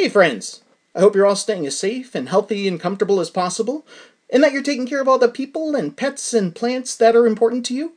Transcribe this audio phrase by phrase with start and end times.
[0.00, 0.62] Hey, friends!
[0.94, 3.86] I hope you're all staying as safe and healthy and comfortable as possible,
[4.30, 7.26] and that you're taking care of all the people and pets and plants that are
[7.26, 7.92] important to you.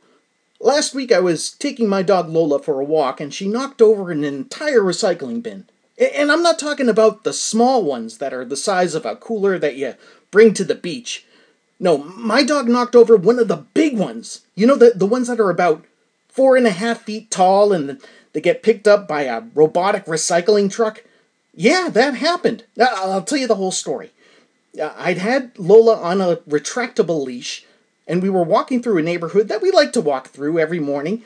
[0.60, 4.10] Last week I was taking my dog Lola for a walk, and she knocked over
[4.10, 5.64] an entire recycling bin.
[5.96, 9.58] And I'm not talking about the small ones that are the size of a cooler
[9.58, 9.94] that you
[10.30, 11.24] bring to the beach.
[11.80, 14.42] No, my dog knocked over one of the big ones.
[14.54, 15.86] You know, the, the ones that are about
[16.28, 17.98] four and a half feet tall and
[18.34, 21.02] they get picked up by a robotic recycling truck.
[21.56, 22.64] Yeah, that happened.
[22.80, 24.10] I'll tell you the whole story.
[24.80, 27.64] I'd had Lola on a retractable leash,
[28.08, 31.22] and we were walking through a neighborhood that we like to walk through every morning.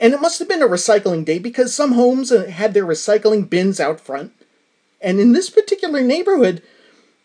[0.00, 3.48] And it must have been a recycling day because some homes uh, had their recycling
[3.48, 4.32] bins out front.
[5.00, 6.62] And in this particular neighborhood,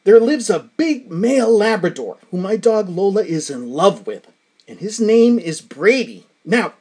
[0.04, 4.28] there lives a big male Labrador who my dog Lola is in love with.
[4.68, 6.26] And his name is Brady.
[6.46, 6.74] Now,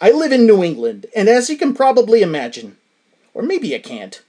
[0.00, 2.76] I live in New England, and as you can probably imagine,
[3.34, 4.22] or maybe you can't,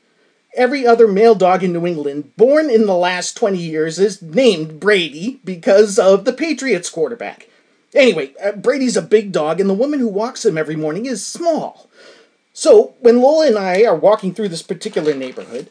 [0.56, 4.80] every other male dog in New England born in the last 20 years is named
[4.80, 7.48] Brady because of the Patriots quarterback.
[7.94, 11.26] Anyway, uh, Brady's a big dog, and the woman who walks him every morning is
[11.26, 11.90] small.
[12.52, 15.70] So, when Lola and I are walking through this particular neighborhood,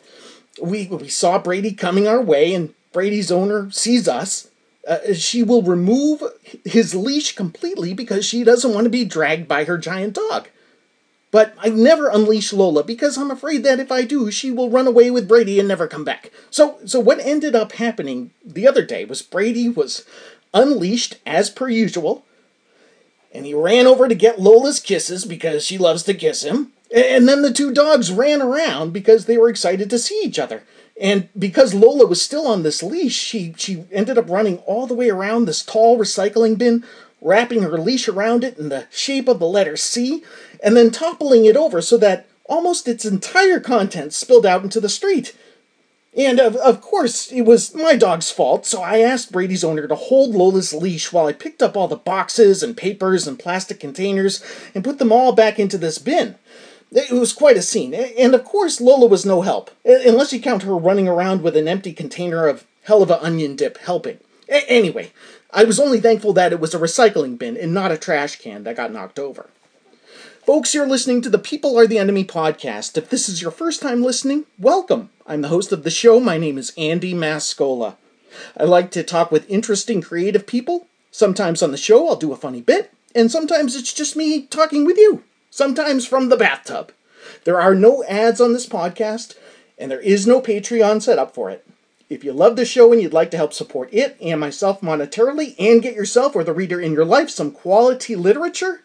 [0.61, 4.49] we, we saw Brady coming our way, and Brady's owner sees us
[4.87, 6.23] uh, she will remove
[6.65, 10.49] his leash completely because she doesn't want to be dragged by her giant dog.
[11.33, 14.87] But I never unleash Lola because I'm afraid that if I do, she will run
[14.87, 16.31] away with Brady and never come back.
[16.51, 20.05] So, so what ended up happening the other day was Brady was
[20.53, 22.25] unleashed as per usual,
[23.33, 26.73] and he ran over to get Lola's kisses because she loves to kiss him.
[26.95, 30.63] And then the two dogs ran around because they were excited to see each other.
[31.01, 34.93] And because Lola was still on this leash, she, she ended up running all the
[34.93, 36.85] way around this tall recycling bin,
[37.23, 40.23] wrapping her leash around it in the shape of the letter C,
[40.63, 44.89] and then toppling it over so that almost its entire contents spilled out into the
[44.89, 45.37] street.
[46.17, 49.95] And of, of course, it was my dog's fault, so I asked Brady's owner to
[49.95, 54.45] hold Lola's leash while I picked up all the boxes and papers and plastic containers
[54.75, 56.37] and put them all back into this bin.
[56.91, 57.95] It was quite a scene.
[57.95, 61.67] And of course, Lola was no help, unless you count her running around with an
[61.67, 64.19] empty container of hell of a onion dip helping.
[64.51, 65.13] A- anyway,
[65.51, 68.65] I was only thankful that it was a recycling bin and not a trash can
[68.65, 69.49] that got knocked over.
[70.45, 72.99] Folks, you're listening to the People Are the Enemy podcast.
[72.99, 75.11] If this is your first time listening, welcome.
[75.25, 76.19] I'm the host of the show.
[76.19, 77.95] My name is Andy Mascola.
[78.57, 80.89] I like to talk with interesting, creative people.
[81.13, 84.85] Sometimes on the show, I'll do a funny bit, and sometimes it's just me talking
[84.85, 86.91] with you sometimes from the bathtub.
[87.45, 89.37] There are no ads on this podcast,
[89.79, 91.65] and there is no Patreon set up for it.
[92.11, 95.55] If you love the show and you'd like to help support it and myself monetarily
[95.57, 98.83] and get yourself or the reader in your life some quality literature,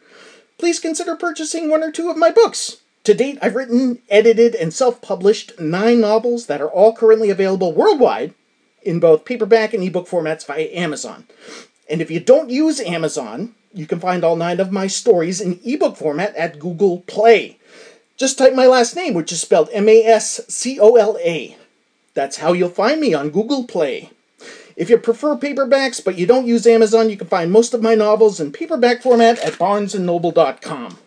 [0.58, 2.78] please consider purchasing one or two of my books.
[3.04, 7.74] To date, I've written, edited, and self published nine novels that are all currently available
[7.74, 8.34] worldwide
[8.84, 11.26] in both paperback and ebook formats via Amazon.
[11.90, 15.60] And if you don't use Amazon, you can find all nine of my stories in
[15.64, 17.58] ebook format at Google Play.
[18.18, 21.56] Just type my last name, which is spelled M A S C O L A.
[22.14, 24.10] That's how you'll find me on Google Play.
[24.78, 27.96] If you prefer paperbacks but you don't use Amazon, you can find most of my
[27.96, 30.98] novels in paperback format at barnesandnoble.com.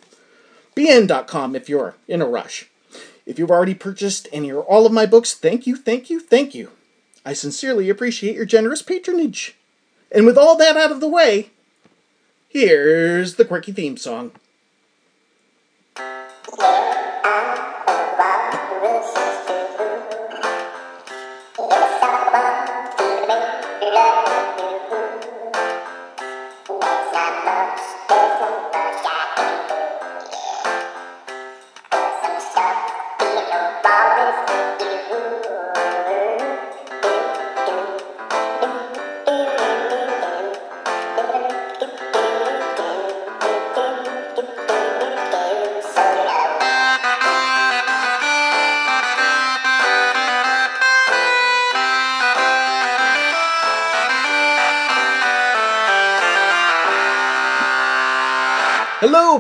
[0.76, 2.68] bn.com if you're in a rush.
[3.24, 6.54] If you've already purchased any or all of my books, thank you, thank you, thank
[6.54, 6.72] you.
[7.24, 9.56] I sincerely appreciate your generous patronage.
[10.12, 11.50] And with all that out of the way,
[12.52, 14.32] Here's the quirky theme song.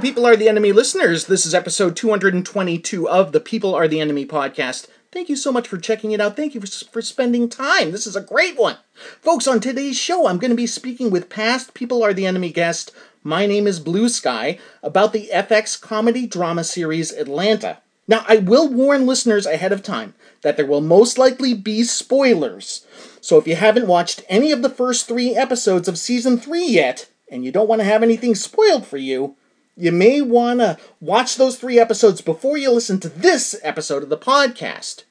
[0.00, 1.26] People Are the Enemy listeners.
[1.26, 4.86] This is episode 222 of the People Are the Enemy podcast.
[5.12, 6.36] Thank you so much for checking it out.
[6.36, 7.92] Thank you for, for spending time.
[7.92, 8.78] This is a great one.
[9.20, 12.50] Folks, on today's show, I'm going to be speaking with past People Are the Enemy
[12.50, 12.92] guest,
[13.22, 17.82] My Name is Blue Sky, about the FX comedy drama series Atlanta.
[18.08, 22.86] Now, I will warn listeners ahead of time that there will most likely be spoilers.
[23.20, 27.10] So if you haven't watched any of the first three episodes of season three yet,
[27.30, 29.36] and you don't want to have anything spoiled for you,
[29.76, 34.08] you may want to watch those three episodes before you listen to this episode of
[34.08, 35.04] the podcast.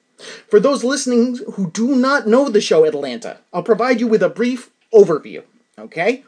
[0.48, 4.30] For those listening who do not know the show Atlanta, I'll provide you with a
[4.30, 5.44] brief overview,
[5.78, 6.24] okay?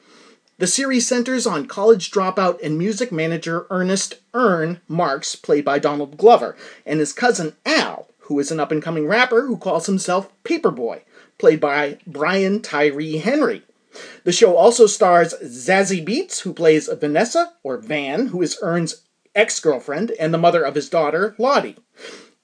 [0.57, 6.17] The series centers on college dropout and music manager Earnest Earn Marks, played by Donald
[6.17, 6.55] Glover,
[6.85, 11.01] and his cousin Al, who is an up and coming rapper who calls himself Paperboy,
[11.37, 13.63] played by Brian Tyree Henry.
[14.23, 19.01] The show also stars Zazie Beetz, who plays Vanessa, or Van, who is Earn's
[19.33, 21.77] ex girlfriend and the mother of his daughter, Lottie.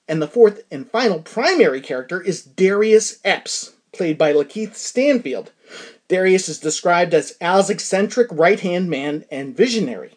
[0.08, 5.52] And the fourth and final primary character is Darius Epps, played by Lakeith Stanfield.
[6.08, 10.14] Darius is described as Al's eccentric right hand man and visionary.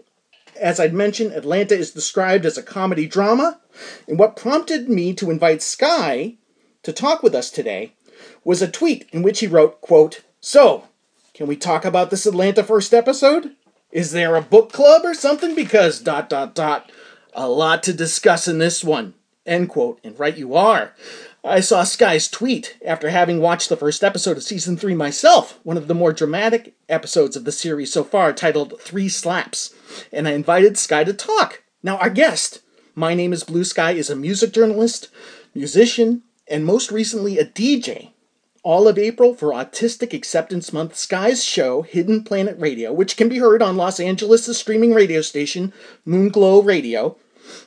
[0.59, 3.59] As I'd mentioned, Atlanta is described as a comedy drama,
[4.07, 6.35] and what prompted me to invite Sky
[6.83, 7.93] to talk with us today
[8.43, 10.87] was a tweet in which he wrote, quote, So,
[11.41, 13.55] can we talk about this Atlanta first episode?
[13.91, 15.55] Is there a book club or something?
[15.55, 16.91] Because dot dot dot
[17.33, 19.15] a lot to discuss in this one.
[19.43, 19.99] End quote.
[20.03, 20.93] And right you are.
[21.43, 25.77] I saw Sky's tweet after having watched the first episode of season three myself, one
[25.77, 29.73] of the more dramatic episodes of the series so far, titled Three Slaps,
[30.13, 31.63] and I invited Sky to talk.
[31.81, 32.61] Now, our guest,
[32.93, 35.09] my name is Blue Sky, is a music journalist,
[35.55, 38.10] musician, and most recently a DJ.
[38.63, 43.39] All of April for Autistic Acceptance Month, Sky's show, Hidden Planet Radio, which can be
[43.39, 45.73] heard on Los Angeles' streaming radio station,
[46.05, 47.17] Moonglow Radio,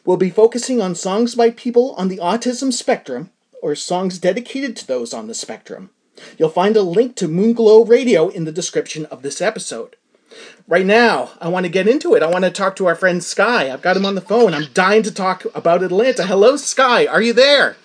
[0.04, 3.30] will be focusing on songs by people on the autism spectrum
[3.60, 5.90] or songs dedicated to those on the spectrum.
[6.38, 9.96] You'll find a link to Moonglow Radio in the description of this episode.
[10.68, 12.22] Right now, I want to get into it.
[12.22, 13.68] I want to talk to our friend Sky.
[13.72, 14.54] I've got him on the phone.
[14.54, 16.24] I'm dying to talk about Atlanta.
[16.24, 17.04] Hello, Sky.
[17.06, 17.76] Are you there?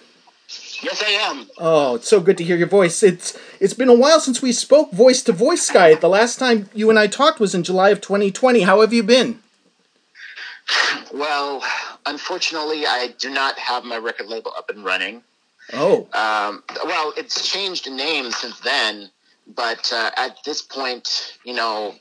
[0.82, 1.48] Yes, I am.
[1.58, 3.04] Oh, it's so good to hear your voice.
[3.04, 5.96] It's it's been a while since we spoke voice to voice, Sky.
[5.96, 8.62] The last time you and I talked was in July of 2020.
[8.62, 9.40] How have you been?
[11.14, 11.64] Well,
[12.06, 15.24] unfortunately, I do not have my record label up and running.
[15.74, 16.08] Oh.
[16.14, 19.10] Um, well, it's changed name since then,
[19.56, 21.96] but uh, at this point, you know,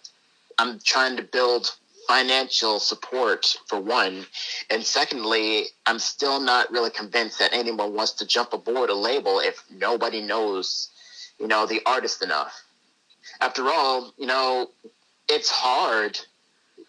[0.58, 1.75] I'm trying to build
[2.08, 4.25] financial support for one,
[4.70, 9.40] and secondly, I'm still not really convinced that anyone wants to jump aboard a label
[9.40, 10.88] if nobody knows,
[11.38, 12.62] you know, the artist enough.
[13.40, 14.70] After all, you know,
[15.28, 16.19] it's hard.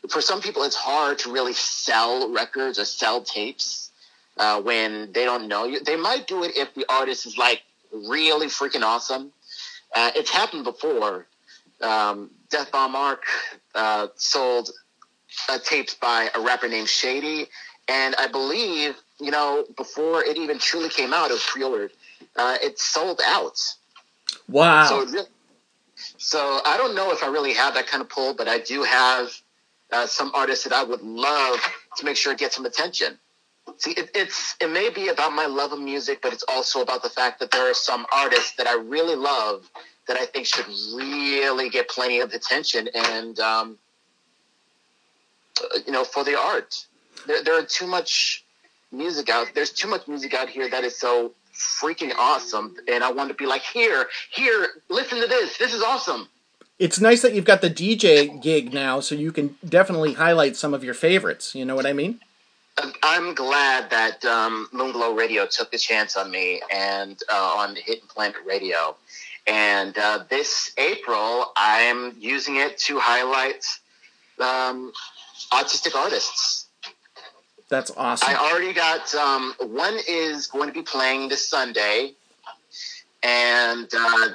[0.10, 3.92] For some people, it's hard to really sell records or sell tapes
[4.38, 5.84] uh, when they don't know you.
[5.84, 7.62] They might do it if the artist is like
[7.92, 9.34] really freaking awesome.
[9.94, 11.28] Uh, it's happened before.
[11.82, 13.24] Um, Deathbomb Arc
[13.76, 14.70] uh, sold
[15.50, 17.48] uh, tapes by a rapper named Shady,
[17.88, 21.92] and I believe you know before it even truly came out, it was pre-ordered.
[22.36, 23.60] Uh, it sold out.
[24.48, 24.86] Wow.
[24.86, 25.26] So,
[26.18, 28.84] so I don't know if I really have that kind of pull, but I do
[28.84, 29.32] have
[29.92, 31.60] uh, some artists that I would love
[31.98, 33.18] to make sure get some attention.
[33.78, 37.04] See, it, it's it may be about my love of music, but it's also about
[37.04, 39.70] the fact that there are some artists that I really love
[40.08, 40.66] that I think should
[40.96, 43.78] really get plenty of attention and um,
[45.86, 46.86] you know for the art.
[47.28, 48.44] There, there are too much
[48.92, 49.48] music out.
[49.54, 53.36] There's too much music out here that is so freaking awesome, and I want to
[53.36, 55.58] be like, here, here, listen to this.
[55.58, 56.30] This is awesome.
[56.78, 60.74] It's nice that you've got the DJ gig now, so you can definitely highlight some
[60.74, 61.54] of your favorites.
[61.54, 62.22] You know what I mean?
[63.04, 68.08] I'm glad that um, Moonglow Radio took the chance on me and uh, on Hidden
[68.08, 68.96] Planet Radio.
[69.48, 73.66] And uh, this April, I'm using it to highlight
[74.40, 74.94] um,
[75.52, 76.68] autistic artists.
[77.70, 78.30] That's awesome.
[78.30, 82.14] I already got um, one is going to be playing this Sunday,
[83.22, 84.30] and uh,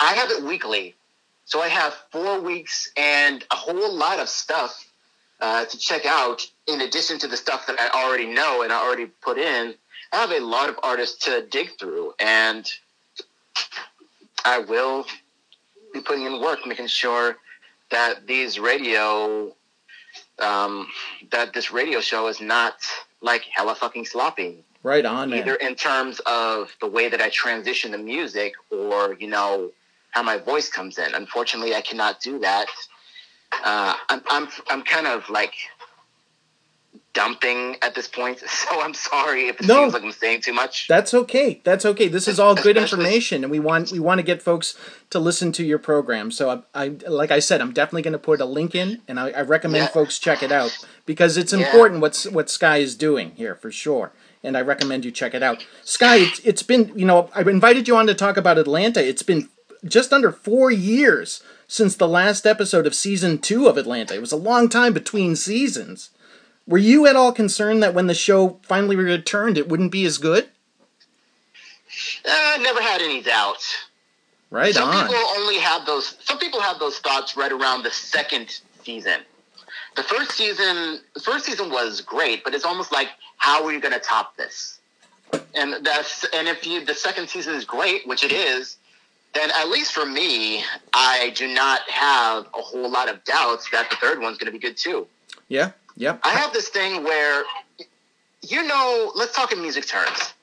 [0.00, 0.94] I have it weekly.
[1.46, 4.86] So I have four weeks and a whole lot of stuff
[5.40, 8.82] uh, to check out in addition to the stuff that I already know and I
[8.82, 9.74] already put in.
[10.12, 12.70] I have a lot of artists to dig through, and
[14.44, 15.06] I will
[15.92, 17.36] be putting in work, making sure
[17.90, 19.54] that these radio,
[20.38, 20.88] um,
[21.30, 22.74] that this radio show is not
[23.20, 24.64] like hella fucking sloppy.
[24.82, 25.38] Right on, man.
[25.38, 29.70] Either in terms of the way that I transition the music, or you know
[30.10, 31.14] how my voice comes in.
[31.14, 32.68] Unfortunately, I cannot do that
[33.62, 35.54] uh, I'm, I'm, I'm kind of like
[37.14, 40.52] dumping at this point, so I'm sorry if it no, seems like I'm saying too
[40.52, 40.86] much.
[40.88, 41.60] That's okay.
[41.64, 42.08] That's okay.
[42.08, 44.76] This is all good information, and we want we want to get folks
[45.10, 46.30] to listen to your program.
[46.30, 49.18] So I, I like I said, I'm definitely going to put a link in, and
[49.18, 49.88] I, I recommend yeah.
[49.88, 52.02] folks check it out because it's important yeah.
[52.02, 54.12] what's what Sky is doing here for sure.
[54.42, 55.66] And I recommend you check it out.
[55.84, 59.02] Sky, it's, it's been you know I've invited you on to talk about Atlanta.
[59.02, 59.48] It's been
[59.84, 64.14] just under four years since the last episode of season two of Atlanta.
[64.14, 66.10] It was a long time between seasons.
[66.66, 70.18] Were you at all concerned that when the show finally returned, it wouldn't be as
[70.18, 70.48] good?
[72.24, 73.76] Uh, never had any doubts.
[74.50, 75.06] Right some on.
[75.06, 76.16] people only have those.
[76.20, 79.20] Some people have those thoughts right around the second season.
[79.96, 83.80] The first season, the first season was great, but it's almost like, how are you
[83.80, 84.78] going to top this?
[85.54, 88.76] And that's and if you the second season is great, which it is,
[89.34, 93.90] then at least for me, I do not have a whole lot of doubts that
[93.90, 95.06] the third one's going to be good too.
[95.48, 95.72] Yeah.
[95.96, 96.20] Yep.
[96.24, 97.44] I have this thing where,
[98.42, 100.34] you know, let's talk in music terms.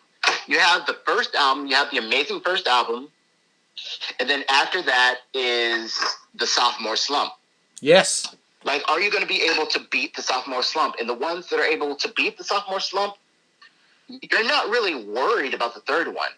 [0.48, 3.10] You have the first album, you have the amazing first album,
[4.20, 6.00] and then after that is
[6.36, 7.34] the sophomore slump.
[7.82, 8.36] Yes.
[8.64, 10.96] Like, are you going to be able to beat the sophomore slump?
[11.00, 13.16] And the ones that are able to beat the sophomore slump,
[14.08, 16.30] you're not really worried about the third one.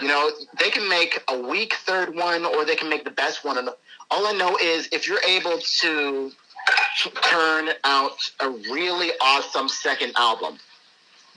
[0.00, 3.44] You know, they can make a weak third one or they can make the best
[3.44, 3.58] one.
[3.58, 3.68] And
[4.10, 6.32] all I know is if you're able to
[7.22, 10.58] turn out a really awesome second album,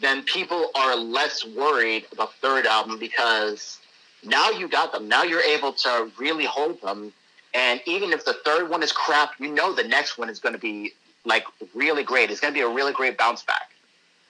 [0.01, 3.79] then people are less worried about third album because
[4.23, 5.07] now you got them.
[5.07, 7.13] Now you're able to really hold them.
[7.53, 10.53] And even if the third one is crap, you know the next one is going
[10.53, 10.91] to be
[11.23, 12.29] like really great.
[12.29, 13.71] It's going to be a really great bounce back.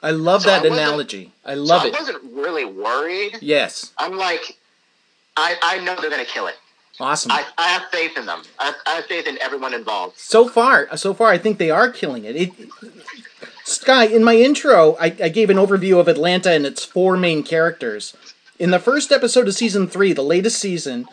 [0.04, 1.32] I love So that wasn't- analogy.
[1.44, 1.96] I love so it.
[1.96, 3.38] I wasn't really worried.
[3.42, 3.92] Yes.
[3.98, 4.56] I'm like,
[5.36, 6.56] I, I know they're going to kill it.
[7.00, 7.32] Awesome.
[7.32, 8.42] I, I have faith in them.
[8.58, 10.18] I, I have faith in everyone involved.
[10.18, 12.36] so far, so far, I think they are killing it.
[12.36, 12.52] it
[13.66, 17.44] Sky, in my intro, I, I gave an overview of Atlanta and its four main
[17.44, 18.16] characters.
[18.60, 21.08] In the first episode of season three, the latest season,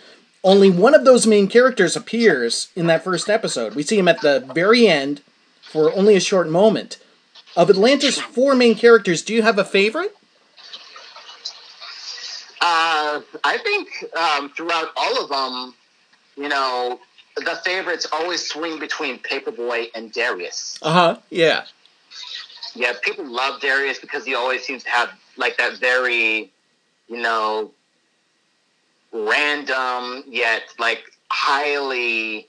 [0.44, 3.74] only one of those main characters appears in that first episode.
[3.74, 5.22] We see him at the very end
[5.62, 6.98] for only a short moment.
[7.56, 10.16] Of Atlanta's four main characters, do you have a favorite?
[12.64, 15.74] Uh, I think um, throughout all of them,
[16.36, 17.00] you know,
[17.36, 20.78] the favorites always swing between Paperboy and Darius.
[20.80, 21.18] Uh huh.
[21.28, 21.64] Yeah.
[22.76, 26.52] Yeah, people love Darius because he always seems to have like that very,
[27.08, 27.72] you know,
[29.12, 32.48] random yet like highly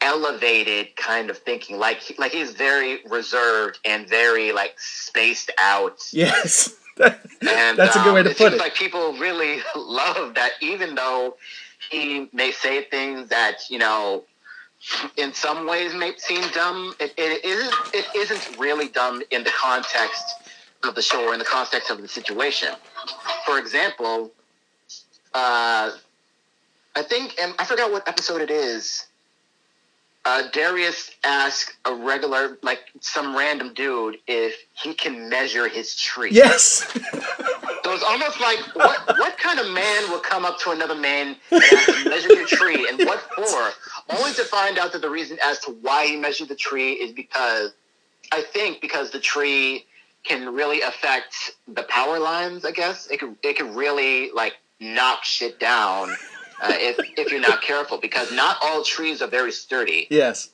[0.00, 1.76] elevated kind of thinking.
[1.78, 5.98] Like like he's very reserved and very like spaced out.
[6.12, 6.72] Yes.
[7.00, 8.58] And That's a good way um, to it put seems it.
[8.58, 11.36] like people really love that, even though
[11.90, 14.24] he may say things that you know,
[15.16, 16.94] in some ways may seem dumb.
[17.00, 17.74] It, it isn't.
[17.94, 20.24] It isn't really dumb in the context
[20.84, 22.74] of the show or in the context of the situation.
[23.46, 24.32] For example,
[25.34, 25.92] uh,
[26.96, 29.07] I think and I forgot what episode it is.
[30.28, 36.30] Uh, Darius asked a regular, like some random dude, if he can measure his tree.
[36.30, 36.86] yes.
[37.84, 41.36] So it's almost like what what kind of man will come up to another man
[41.50, 43.70] and to measure your tree and what for?
[44.14, 47.12] Only to find out that the reason as to why he measured the tree is
[47.12, 47.72] because
[48.30, 49.86] I think because the tree
[50.22, 53.06] can really affect the power lines, I guess.
[53.06, 56.14] It could it could really like knock shit down
[56.62, 60.06] uh, if if you're not careful because not all trees are very sturdy.
[60.10, 60.50] Yes.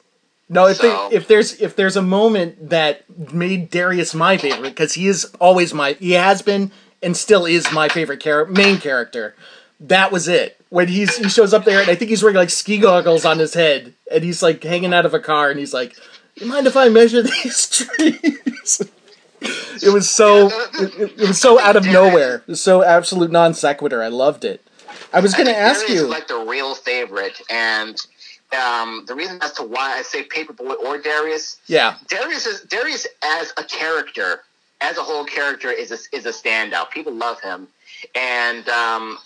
[0.48, 4.70] No, if So- they, if there's if there's a moment that made Darius my favorite
[4.70, 6.70] because he is always my he has been
[7.02, 9.34] and still is my favorite char- main character.
[9.80, 10.56] That was it.
[10.70, 13.38] When he's he shows up there and I think he's wearing like ski goggles on
[13.38, 15.96] his head and he's like hanging out of a car and he's like,
[16.36, 18.82] "You mind if I measure these trees?"
[19.82, 22.36] it was so it, it- it was so out of nowhere.
[22.36, 24.02] It was so absolute non sequitur.
[24.02, 24.63] I loved it.
[25.12, 26.04] I was going to ask Darius you.
[26.06, 27.96] is like the real favorite, and
[28.54, 31.96] um, the reason as to why I say Paperboy or Darius, yeah.
[32.08, 34.40] Darius is Darius as a character,
[34.80, 36.90] as a whole character, is a, is a standout.
[36.90, 37.68] People love him,
[38.14, 39.18] and um,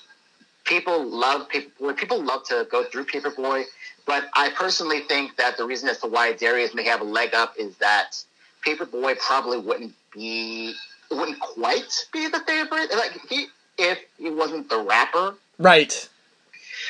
[0.65, 1.97] people love Paperboy.
[1.97, 3.65] People love to go through Paperboy,
[4.07, 7.35] but I personally think that the reason as to why Darius may have a leg
[7.35, 8.23] up is that
[8.67, 10.75] Paperboy probably wouldn't be
[11.11, 12.93] wouldn't quite be the favorite.
[12.93, 13.47] Like he,
[13.79, 15.35] if he wasn't the rapper.
[15.59, 16.09] Right.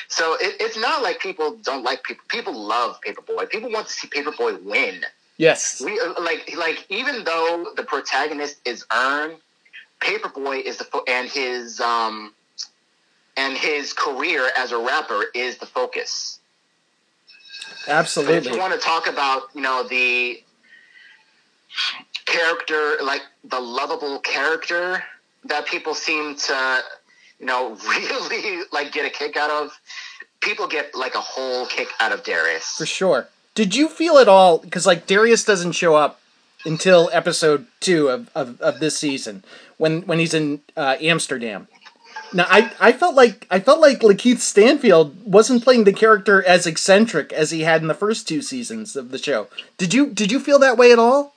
[0.09, 2.25] So it, it's not like people don't like people.
[2.29, 3.51] People love Paperboy.
[3.51, 5.03] People want to see Paperboy win.
[5.37, 5.81] Yes.
[5.81, 9.37] We uh, like like even though the protagonist is Earn,
[10.01, 12.35] Paperboy is the fo- and his um
[13.37, 16.41] and his career as a rapper is the focus.
[17.87, 18.53] But if Absolutely.
[18.53, 20.43] you want to talk about you know the
[22.27, 25.03] character, like the lovable character
[25.45, 26.81] that people seem to
[27.38, 29.78] you know really like get a kick out of,
[30.40, 32.76] people get like a whole kick out of Darius.
[32.76, 33.28] For sure.
[33.54, 36.21] Did you feel at all because like Darius doesn't show up
[36.64, 39.45] until episode two of, of, of this season
[39.76, 41.68] when when he's in uh, Amsterdam.
[42.33, 46.66] Now I, I felt like I felt like Lakeith Stanfield wasn't playing the character as
[46.66, 49.49] eccentric as he had in the first two seasons of the show.
[49.78, 51.33] Did you did you feel that way at all?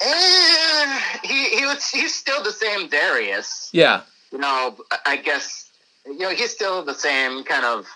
[0.00, 3.68] Eh, Uh, he he was he's still the same Darius.
[3.72, 4.02] Yeah.
[4.32, 5.70] You know, I guess
[6.06, 7.86] you know he's still the same kind of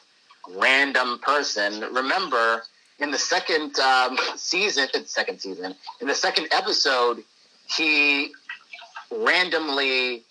[0.57, 1.81] random person.
[1.93, 2.63] Remember,
[2.99, 7.23] in the second um, season, in the second season, in the second episode,
[7.77, 8.33] he
[9.11, 10.23] randomly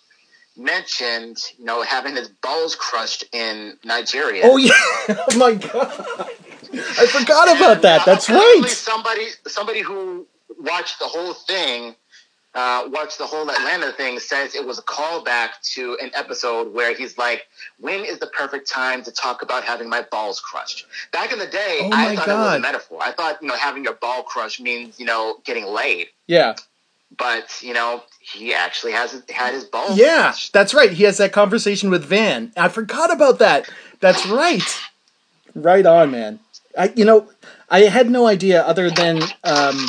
[0.56, 4.42] mentioned, you know, having his balls crushed in Nigeria.
[4.44, 4.72] Oh yeah.
[5.08, 6.28] oh my god.
[6.72, 8.00] I forgot about And, that.
[8.02, 8.70] uh, That's apparently right.
[8.70, 10.26] Somebody, somebody who
[10.60, 11.94] watched the whole thing,
[12.54, 16.94] uh, watched the whole Atlanta thing, says it was a callback to an episode where
[16.94, 17.46] he's like,
[17.80, 21.46] "When is the perfect time to talk about having my balls crushed?" Back in the
[21.46, 22.98] day, Oh I thought it was a metaphor.
[23.02, 26.08] I thought, you know, having your ball crushed means, you know, getting laid.
[26.26, 26.54] Yeah.
[27.16, 29.98] But you know, he actually has had his balls.
[29.98, 30.52] Yeah, crushed.
[30.52, 30.90] that's right.
[30.90, 32.52] He has that conversation with Van.
[32.56, 33.68] I forgot about that.
[34.00, 34.62] That's right.
[35.54, 36.40] Right on, man.
[36.78, 37.28] I you know,
[37.68, 39.86] I had no idea other than um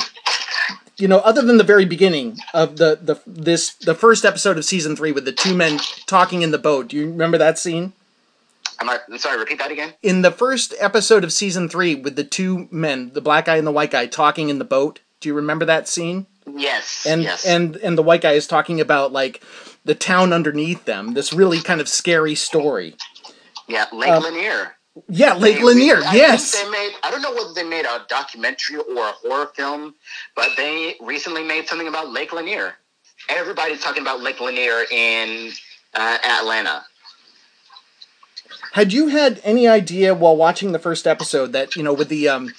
[0.97, 4.65] you know, other than the very beginning of the the this the first episode of
[4.65, 6.89] season 3 with the two men talking in the boat.
[6.89, 7.93] Do you remember that scene?
[8.79, 9.37] Am I, I'm sorry.
[9.39, 9.93] Repeat that again.
[10.03, 13.67] In the first episode of season 3 with the two men, the black guy and
[13.67, 14.99] the white guy talking in the boat.
[15.21, 16.27] Do you remember that scene?
[16.47, 17.05] Yes.
[17.07, 17.45] and yes.
[17.45, 19.41] and and the white guy is talking about like
[19.83, 22.95] the town underneath them this really kind of scary story
[23.67, 24.75] yeah, Lake um, Lanier.
[25.09, 26.93] Yeah lake They- lanier I think yes they made.
[27.03, 29.95] I don't know whether they made a documentary or a horror film,
[30.35, 32.75] but they recently made something about Lake Lanier.
[33.29, 35.51] Everybody's talking about Lake Lanier in
[35.93, 36.85] uh, Atlanta.
[38.73, 42.27] had you had any idea while watching the first episode that you know with the
[42.29, 42.53] um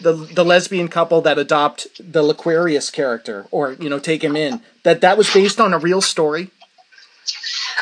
[0.00, 4.62] the the lesbian couple that adopt the Loquareeous character or you know take him in
[4.82, 6.50] that that was based on a real story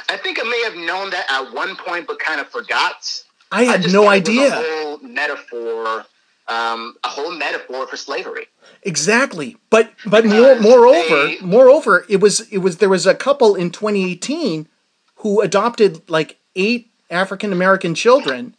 [0.09, 3.23] I think I may have known that at one point, but kind of forgot.
[3.53, 6.05] I I had just no thought it was idea A whole metaphor.
[6.49, 8.47] Um, a whole metaphor for slavery.
[8.83, 9.57] Exactly.
[9.71, 13.71] But but more, moreover, they- moreover, it was it was there was a couple in
[13.71, 14.67] 2018
[15.17, 18.57] who adopted like eight African American children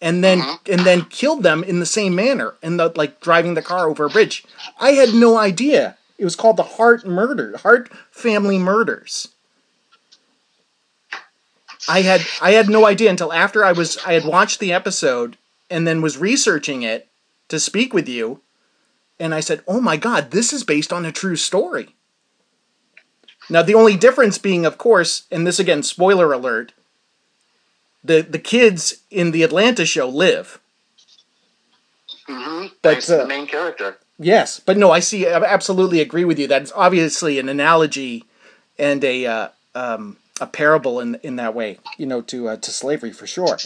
[0.00, 0.72] and then Mm-hmm.
[0.72, 4.04] and then killed them in the same manner and the like driving the car over
[4.04, 4.44] a bridge.
[4.78, 5.96] I had no idea.
[6.18, 9.28] It was called the Hart murder, Hart family murders.
[11.88, 15.36] I had I had no idea until after I was I had watched the episode
[15.70, 17.08] and then was researching it
[17.48, 18.40] to speak with you
[19.18, 21.94] and I said, "Oh my God, this is based on a true story."
[23.48, 26.72] Now, the only difference being, of course, and this again, spoiler alert,
[28.02, 30.60] the the kids in the Atlanta show live.
[32.28, 32.74] Mm-hmm.
[32.82, 33.98] That's uh, the main character.
[34.18, 35.26] Yes, but no, I see.
[35.26, 36.46] I absolutely agree with you.
[36.46, 38.24] That's obviously an analogy
[38.78, 41.78] and a uh, um, a parable in in that way.
[41.96, 43.56] You know, to uh, to slavery for sure.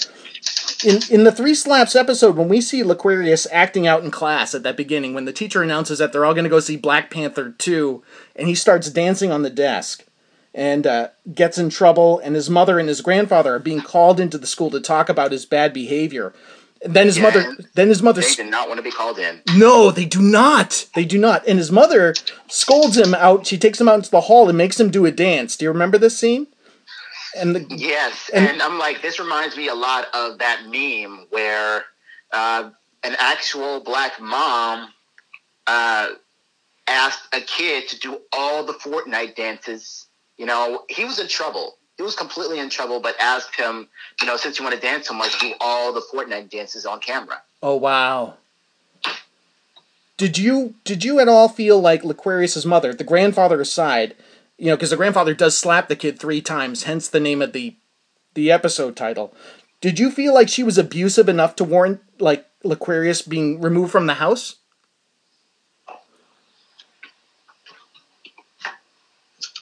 [0.84, 4.62] In in the three slaps episode, when we see Loquareeous acting out in class at
[4.62, 7.50] that beginning, when the teacher announces that they're all going to go see Black Panther
[7.56, 8.02] two,
[8.36, 10.04] and he starts dancing on the desk
[10.54, 14.38] and uh, gets in trouble, and his mother and his grandfather are being called into
[14.38, 16.32] the school to talk about his bad behavior.
[16.82, 19.18] And then his Yeah, mother, then his mother They did not want to be called
[19.18, 19.40] in.
[19.56, 20.86] no, they do not.
[20.94, 21.46] They do not.
[21.48, 22.14] And his mother
[22.48, 23.46] scolds him out.
[23.46, 25.56] She takes him out into the hall and makes him do a dance.
[25.56, 26.46] Do you remember this scene?
[27.36, 31.26] And the, Yes, And- and, I'm like, this reminds me a lot of that meme
[31.30, 31.84] where
[32.32, 32.70] uh,
[33.04, 34.88] an actual black mom
[35.66, 36.08] uh,
[36.88, 40.06] asked a kid to do all the Fortnite dances.
[40.38, 41.76] You know, he was in trouble.
[41.96, 43.88] He was completely in trouble, but asked him,
[44.20, 47.00] you know, since you want to dance so much, do all the Fortnite dances on
[47.00, 47.40] camera.
[47.62, 48.34] oh wow.
[50.16, 54.14] Did you did you at all feel like Loquareeous's mother, the grandfather aside,
[54.58, 57.52] you know, because the grandfather does slap the kid three times, hence the name of
[57.52, 57.76] the
[58.34, 59.34] the episode title.
[59.80, 64.06] Did you feel like she was abusive enough to warrant like Loquareeous being removed from
[64.06, 64.56] the house?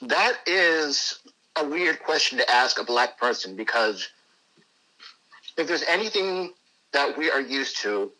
[0.01, 1.19] That is
[1.55, 4.09] a weird question to ask a black person because
[5.57, 6.53] if there's anything
[6.91, 8.11] that we are used to,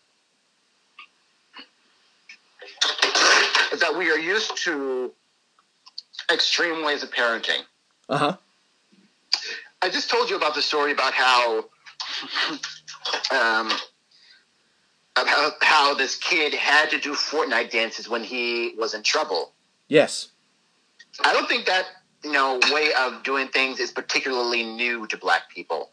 [3.79, 5.11] that we are used to
[6.31, 7.61] extreme ways of parenting.
[8.09, 8.37] Uh huh.
[9.81, 11.65] I just told you about the story about how
[13.31, 13.71] um,
[15.15, 19.51] about how this kid had to do Fortnite dances when he was in trouble.
[19.87, 20.29] Yes.
[21.23, 21.85] I don't think that
[22.23, 25.89] you know way of doing things is particularly new to black people.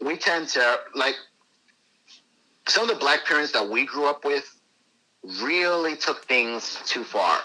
[0.00, 1.14] We tend to like
[2.66, 4.44] some of the black parents that we grew up with
[5.42, 7.40] really took things too far.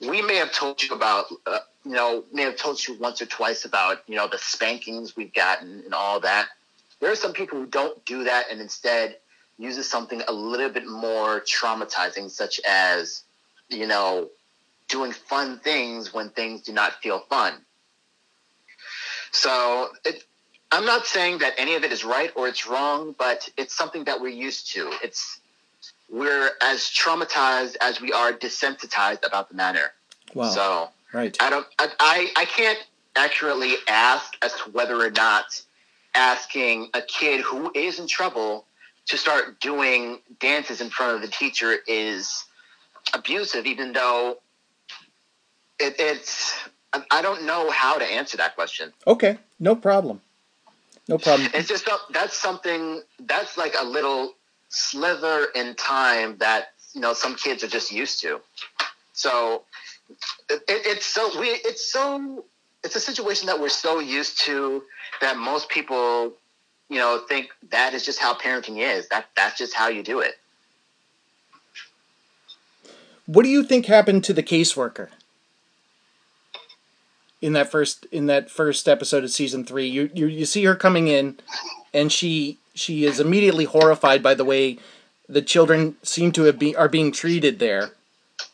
[0.00, 3.26] We may have told you about, uh, you know, may have told you once or
[3.26, 6.48] twice about, you know, the spankings we've gotten and all that.
[7.00, 9.16] There are some people who don't do that and instead
[9.58, 13.24] uses something a little bit more traumatizing, such as,
[13.68, 14.30] you know,
[14.88, 17.54] doing fun things when things do not feel fun.
[19.32, 20.24] So it,
[20.72, 24.04] I'm not saying that any of it is right or it's wrong, but it's something
[24.04, 24.90] that we're used to.
[25.02, 25.39] It's
[26.10, 29.92] we're as traumatized as we are desensitized about the matter.
[30.34, 30.48] Wow.
[30.48, 31.36] So right.
[31.40, 31.66] I don't.
[31.78, 32.78] I, I can't
[33.16, 35.62] accurately ask as to whether or not
[36.14, 38.66] asking a kid who is in trouble
[39.06, 42.44] to start doing dances in front of the teacher is
[43.14, 44.38] abusive, even though
[45.78, 46.58] it, it's.
[47.12, 48.92] I don't know how to answer that question.
[49.06, 50.20] Okay, no problem.
[51.06, 51.48] No problem.
[51.54, 54.34] It's just that's something that's like a little
[54.70, 58.40] slither in time that you know some kids are just used to.
[59.12, 59.62] So
[60.48, 62.44] it, it's so we it's so
[62.82, 64.82] it's a situation that we're so used to
[65.20, 66.32] that most people
[66.88, 69.08] you know think that is just how parenting is.
[69.08, 70.34] That that's just how you do it.
[73.26, 75.08] What do you think happened to the caseworker?
[77.40, 79.86] in that first in that first episode of season three.
[79.86, 81.38] You you you see her coming in,
[81.94, 84.78] and she she is immediately horrified by the way
[85.28, 87.92] the children seem to have be are being treated there,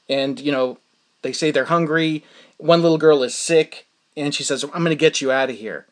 [0.09, 0.79] and you know
[1.23, 2.25] they say they're hungry.
[2.59, 3.87] One little girl is sick,
[4.17, 5.87] and she says, "I'm going to get you out of here,"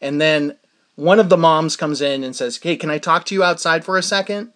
[0.00, 0.56] and then
[0.96, 3.84] one of the moms comes in and says, "Hey, can I talk to you outside
[3.84, 4.52] for a second?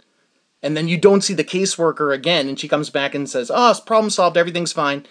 [0.63, 3.71] And then you don't see the caseworker again, and she comes back and says, "Oh,
[3.71, 4.37] it's problem solved.
[4.37, 5.07] Everything's fine."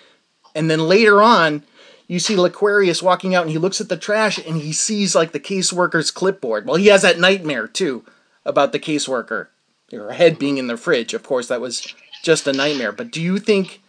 [0.56, 1.64] And then later on,
[2.10, 5.32] you see Loquareeous walking out and he looks at the trash and he sees like
[5.32, 6.66] the caseworker's clipboard.
[6.66, 8.04] Well, he has that nightmare too
[8.44, 9.48] about the caseworker,
[9.92, 11.14] her head being in the fridge.
[11.14, 11.94] Of course, that was
[12.24, 12.92] just a nightmare.
[12.92, 13.82] But do you think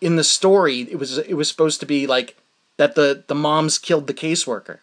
[0.00, 2.38] in the story it was it was supposed to be like
[2.78, 4.78] that the the moms killed the caseworker?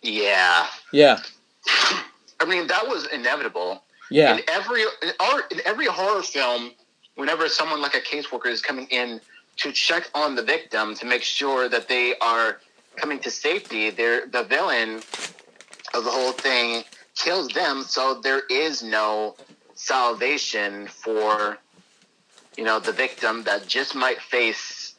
[0.00, 0.66] Yeah.
[0.90, 1.20] Yeah.
[2.40, 3.82] I mean, that was inevitable.
[4.10, 4.36] Yeah.
[4.36, 5.10] In every in,
[5.50, 6.72] in every horror film,
[7.16, 9.20] whenever someone like a caseworker is coming in
[9.58, 12.60] to check on the victim to make sure that they are
[12.96, 13.90] coming to safety.
[13.90, 14.96] They're, the villain
[15.94, 19.36] of the whole thing kills them, so there is no
[19.74, 21.58] salvation for
[22.56, 24.94] you know the victim that just might face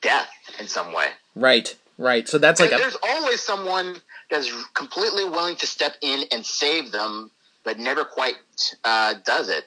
[0.00, 1.06] death in some way.
[1.34, 2.28] Right, right.
[2.28, 3.96] So that's like a, there's always someone
[4.30, 7.30] that's completely willing to step in and save them,
[7.64, 8.36] but never quite
[8.84, 9.64] uh, does it.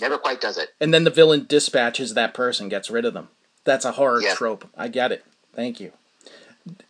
[0.00, 0.70] Never quite does it.
[0.80, 3.28] And then the villain dispatches that person, gets rid of them.
[3.64, 4.34] That's a horror yeah.
[4.34, 4.68] trope.
[4.76, 5.24] I get it.
[5.54, 5.92] Thank you.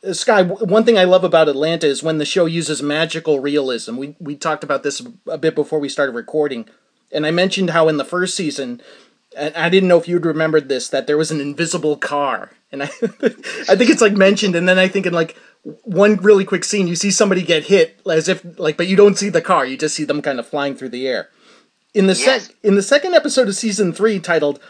[0.07, 3.97] Uh, Sky, one thing I love about Atlanta is when the show uses magical realism.
[3.97, 6.69] We we talked about this a bit before we started recording,
[7.11, 8.83] and I mentioned how in the first season,
[9.37, 12.83] and I didn't know if you'd remembered this, that there was an invisible car, and
[12.83, 12.87] I
[13.69, 16.89] I think it's like mentioned, and then I think in like one really quick scene,
[16.89, 19.79] you see somebody get hit as if like, but you don't see the car, you
[19.79, 21.31] just see them kind of flying through the air.
[21.95, 22.47] In the yes.
[22.47, 24.61] sec in the second episode of season three, titled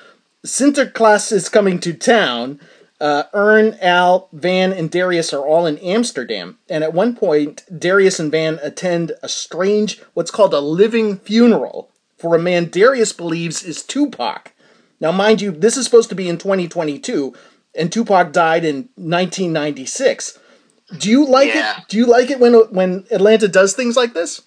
[0.44, 2.58] "Sinterklaas is coming to town,"
[3.00, 8.18] uh, Earn, Al, Van, and Darius are all in Amsterdam, and at one point, Darius
[8.18, 13.62] and Van attend a strange, what's called a living funeral for a man Darius believes
[13.62, 14.52] is Tupac.
[15.00, 17.34] Now, mind you, this is supposed to be in 2022,
[17.74, 20.38] and Tupac died in 1996.
[20.98, 21.78] Do you like yeah.
[21.78, 21.88] it?
[21.88, 24.42] Do you like it when when Atlanta does things like this?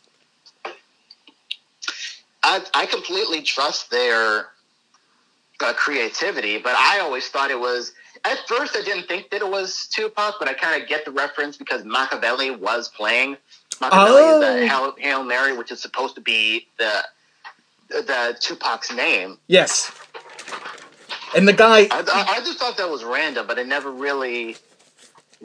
[2.46, 4.48] I, I completely trust their
[5.60, 7.94] uh, creativity, but I always thought it was.
[8.24, 11.12] At first, I didn't think that it was Tupac, but I kind of get the
[11.12, 13.38] reference because Makaveli was playing
[13.80, 14.40] Makaveli oh.
[14.40, 17.04] the Hail, Hail Mary, which is supposed to be the
[17.90, 19.38] the Tupac's name.
[19.48, 19.92] Yes.
[21.36, 21.82] And the guy.
[21.92, 24.58] I, I, I just thought that was random, but I never really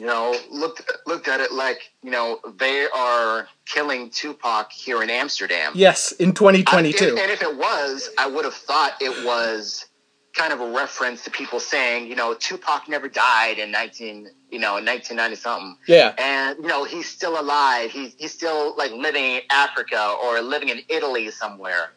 [0.01, 5.11] you know, looked looked at it like you know they are killing Tupac here in
[5.11, 5.73] Amsterdam.
[5.75, 7.05] Yes, in 2022.
[7.05, 9.85] I, and if it was, I would have thought it was
[10.33, 14.57] kind of a reference to people saying, you know, Tupac never died in 19, you
[14.57, 15.77] know, in 1990 something.
[15.87, 16.15] Yeah.
[16.17, 17.91] And you know, he's still alive.
[17.91, 21.91] He's he's still like living in Africa or living in Italy somewhere.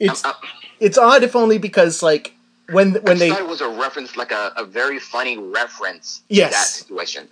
[0.00, 0.46] It's um, uh,
[0.80, 2.34] it's odd if only because like
[2.70, 6.22] when when they thought it was a reference, like a, a very funny reference.
[6.28, 6.52] Yes.
[6.52, 7.28] that situation.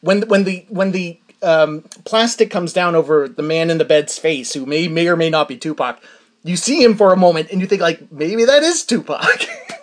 [0.00, 4.18] When when the when the um, plastic comes down over the man in the bed's
[4.18, 6.02] face, who may may or may not be Tupac,
[6.44, 9.46] you see him for a moment and you think like maybe that is Tupac.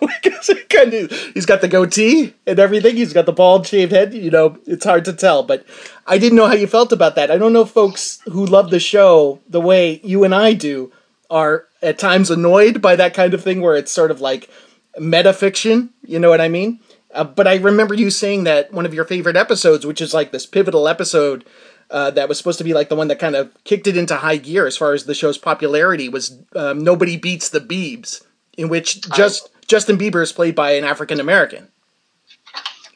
[0.80, 2.96] kind of, he's got the goatee and everything.
[2.96, 4.14] He's got the bald shaved head.
[4.14, 5.42] You know, it's hard to tell.
[5.42, 5.64] But
[6.06, 7.30] I didn't know how you felt about that.
[7.30, 10.92] I don't know folks who love the show the way you and I do
[11.28, 14.50] are at times annoyed by that kind of thing where it's sort of like
[14.98, 15.90] metafiction.
[16.02, 16.80] You know what I mean?
[17.12, 20.30] Uh, but I remember you saying that one of your favorite episodes, which is like
[20.32, 21.44] this pivotal episode
[21.90, 24.16] uh, that was supposed to be like the one that kind of kicked it into
[24.16, 28.22] high gear as far as the show's popularity, was um, Nobody Beats the Beebs,
[28.56, 29.48] in which just.
[29.48, 31.68] I, Justin Bieber is played by an African American.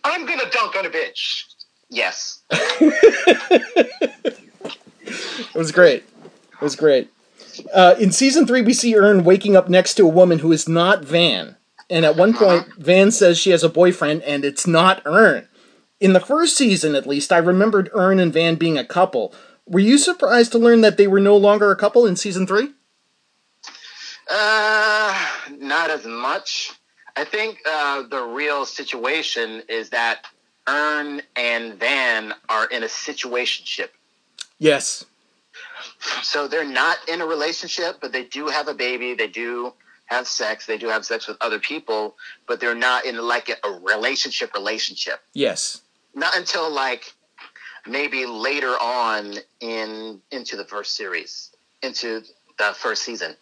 [0.02, 1.44] I'm gonna dunk on a bitch.
[1.88, 2.42] Yes.
[5.54, 6.02] It was great.
[6.52, 7.10] It was great.
[7.72, 10.68] Uh, in season three, we see Earn waking up next to a woman who is
[10.68, 11.56] not Van.
[11.90, 15.48] And at one point, Van says she has a boyfriend, and it's not Earn.
[16.00, 19.34] In the first season, at least, I remembered Earn and Van being a couple.
[19.66, 22.72] Were you surprised to learn that they were no longer a couple in season three?
[24.30, 26.72] Uh, not as much.
[27.16, 30.26] I think uh, the real situation is that
[30.66, 33.88] Earn and Van are in a situationship.
[34.58, 35.04] Yes.
[36.22, 39.14] So they're not in a relationship, but they do have a baby.
[39.14, 39.74] They do
[40.06, 40.66] have sex.
[40.66, 45.20] They do have sex with other people, but they're not in like a relationship relationship.
[45.32, 45.82] Yes.
[46.14, 47.14] Not until like
[47.86, 51.50] maybe later on in into the first series,
[51.82, 52.22] into
[52.58, 53.36] the first season.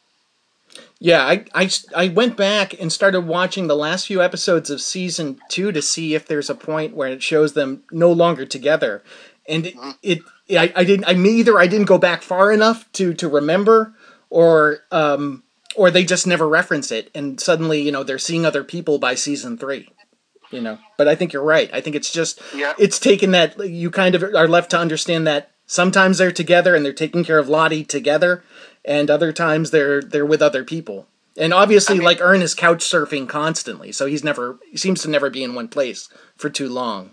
[0.98, 5.38] Yeah, I, I, I went back and started watching the last few episodes of season
[5.50, 9.02] two to see if there's a point where it shows them no longer together.
[9.46, 10.20] And it, it,
[10.58, 13.94] I, I didn't I mean, either I didn't go back far enough to, to remember
[14.30, 15.42] or um
[15.76, 19.14] or they just never reference it and suddenly, you know, they're seeing other people by
[19.14, 19.88] season three.
[20.50, 20.78] You know.
[20.98, 21.70] But I think you're right.
[21.72, 22.74] I think it's just Yeah.
[22.78, 26.84] it's taken that you kind of are left to understand that sometimes they're together and
[26.84, 28.44] they're taking care of Lottie together
[28.84, 31.06] and other times they're they're with other people.
[31.38, 35.00] And obviously, I mean- like Earn is couch surfing constantly, so he's never he seems
[35.02, 37.12] to never be in one place for too long.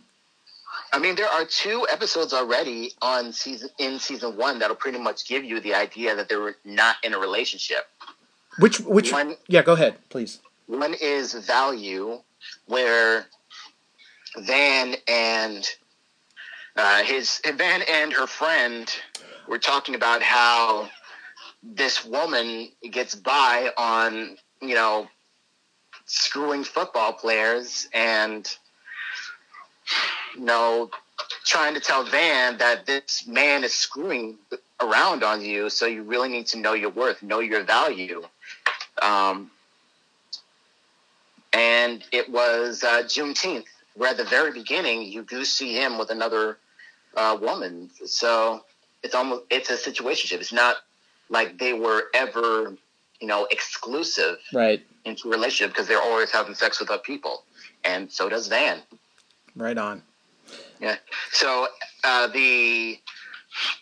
[0.92, 5.28] I mean, there are two episodes already on season in season one that'll pretty much
[5.28, 7.86] give you the idea that they were not in a relationship.
[8.58, 10.40] Which which One- yeah, go ahead, please.
[10.68, 12.22] One is value,
[12.66, 13.26] where
[14.38, 15.68] Van and
[16.76, 18.92] uh, his Van and her friend
[19.48, 20.90] were talking about how
[21.64, 25.08] this woman gets by on you know
[26.06, 28.50] screwing football players and
[30.36, 30.90] you know
[31.46, 34.38] trying to tell Van that this man is screwing
[34.82, 38.22] around on you, so you really need to know your worth, know your value.
[39.02, 39.52] Um,
[41.54, 46.10] and it was uh, Juneteenth, where at the very beginning you do see him with
[46.12, 46.58] another
[47.16, 47.90] uh, woman.
[48.06, 48.64] So
[49.04, 50.40] it's almost it's a situationship.
[50.40, 50.78] It's not
[51.30, 52.76] like they were ever,
[53.20, 57.44] you know, exclusive Right, into a relationship because they're always having sex with other people,
[57.84, 58.80] and so does Van.
[59.56, 60.04] right on.
[60.80, 60.96] Yeah.
[61.32, 61.68] So
[62.04, 62.98] uh, the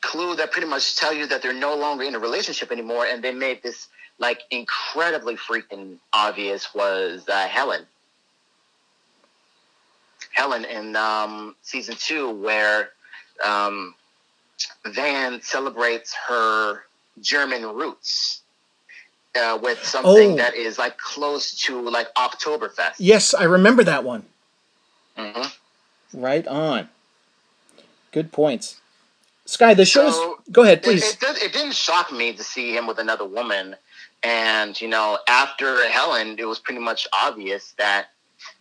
[0.01, 3.23] clue that pretty much tell you that they're no longer in a relationship anymore, and
[3.23, 3.87] they made this
[4.19, 7.85] like incredibly freaking obvious was uh, Helen.
[10.33, 12.89] Helen in um, season two, where
[13.43, 13.93] um,
[14.85, 16.83] Van celebrates her
[17.21, 18.41] German roots
[19.39, 20.35] uh, with something Oh.
[20.37, 22.95] that is like close to like Oktoberfest.
[22.99, 24.25] Yes, I remember that one.
[25.15, 25.43] hmm
[26.13, 26.89] Right on.
[28.11, 28.79] Good points.
[29.45, 31.03] Sky, the show's So, go ahead, It, please.
[31.13, 33.75] it, did, it didn't shock me to see him with another woman.
[34.23, 38.07] And, you know, after Helen, it was pretty much obvious that,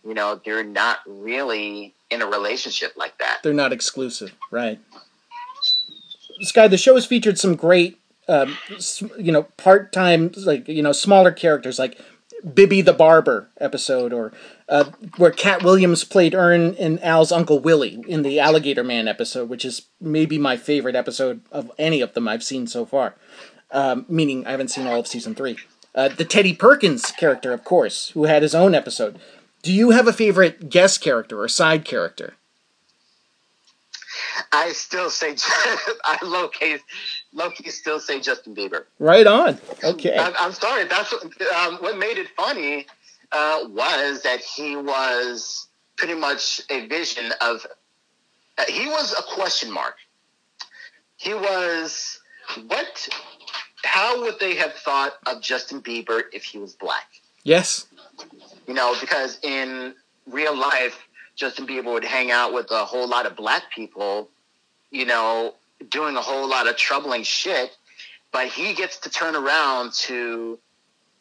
[0.05, 3.39] you know, they're not really in a relationship like that.
[3.43, 4.79] They're not exclusive, right?
[6.41, 8.57] Sky, the show has featured some great, um,
[9.17, 11.99] you know, part-time, like you know, smaller characters like
[12.53, 14.31] Bibby the Barber episode, or
[14.69, 19.49] uh, where Katt Williams played Earn and Al's Uncle Willie in the Alligator Man episode,
[19.49, 23.15] which is maybe my favorite episode of any of them I've seen so far.
[23.71, 25.57] Um, meaning I haven't seen all of season three.
[25.93, 29.19] Uh, the Teddy Perkins character, of course, who had his own episode.
[29.63, 32.35] Do you have a favorite guest character or side character?
[34.51, 35.35] I still say,
[36.05, 36.77] I low key
[37.69, 38.85] still say Justin Bieber.
[38.99, 39.59] Right on.
[39.83, 40.17] Okay.
[40.17, 40.85] I'm, I'm sorry.
[40.85, 41.23] That's what,
[41.55, 42.85] um, what made it funny
[43.31, 47.65] uh, was that he was pretty much a vision of.
[48.57, 49.95] Uh, he was a question mark.
[51.17, 52.19] He was
[52.67, 53.09] what?
[53.87, 57.07] How would they have thought of Justin Bieber if he was black?
[57.43, 57.87] Yes.
[58.67, 59.95] You know, because in
[60.29, 64.29] real life, Justin Bieber would hang out with a whole lot of black people,
[64.91, 65.55] you know,
[65.89, 67.77] doing a whole lot of troubling shit.
[68.33, 70.59] But he gets to turn around to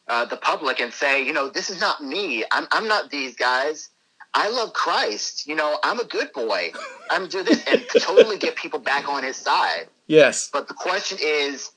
[0.09, 2.45] uh, the public and say, you know, this is not me.
[2.51, 3.91] I'm, I'm not these guys.
[4.35, 5.47] I love Christ.
[5.47, 6.73] You know, I'm a good boy.
[7.11, 9.87] I'm do this and totally get people back on his side.
[10.09, 10.51] Yes.
[10.53, 11.71] But the question is,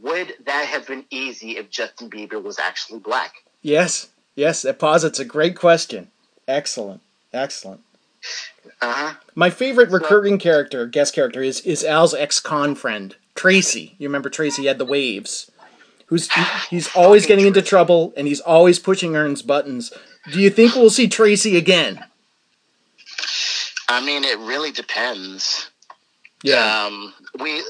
[0.00, 3.34] would that have been easy if Justin Bieber was actually black?
[3.60, 4.08] Yes.
[4.34, 4.62] Yes.
[4.62, 6.10] That posits a great question.
[6.48, 7.00] Excellent.
[7.32, 7.80] Excellent.
[8.80, 9.14] Uh huh.
[9.34, 13.94] My favorite recurring character, guest character, is is Al's ex-con friend Tracy.
[13.98, 15.50] You remember Tracy had the waves.
[16.06, 19.92] Who's he- he's always getting into trouble and he's always pushing Earn's buttons.
[20.30, 22.04] Do you think we'll see Tracy again?
[23.88, 25.70] I mean, it really depends.
[26.42, 26.84] Yeah.
[26.86, 27.62] Um, we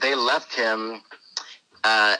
[0.00, 1.02] they left him
[1.84, 2.16] uh,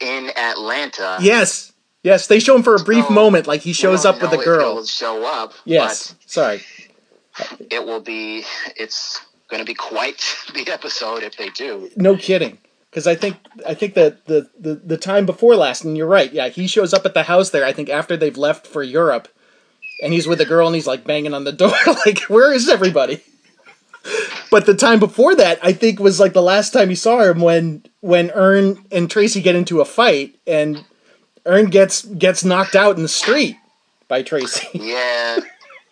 [0.00, 1.18] in Atlanta.
[1.20, 1.72] yes.
[2.02, 2.26] Yes.
[2.26, 4.84] They show him for a brief So, moment, like he shows up with a girl.
[4.84, 5.54] show up.
[5.64, 6.14] Yes.
[6.26, 6.60] Sorry.
[7.70, 8.44] it will be.
[8.76, 10.22] It's going to be quite
[10.54, 11.90] the episode if they do.
[11.96, 12.58] No kidding.
[12.90, 16.32] Because I think I think that the, the the time before last, and you're right.
[16.32, 17.64] Yeah, he shows up at the house there.
[17.64, 19.26] I think after they've left for Europe,
[20.02, 21.72] and he's with a girl, and he's like banging on the door,
[22.06, 23.20] like, "Where is everybody?"
[24.50, 27.40] But the time before that, I think was like the last time you saw him
[27.40, 30.84] when when Earn and Tracy get into a fight, and
[31.46, 33.56] Earn gets gets knocked out in the street
[34.08, 34.68] by Tracy.
[34.80, 35.38] Yeah.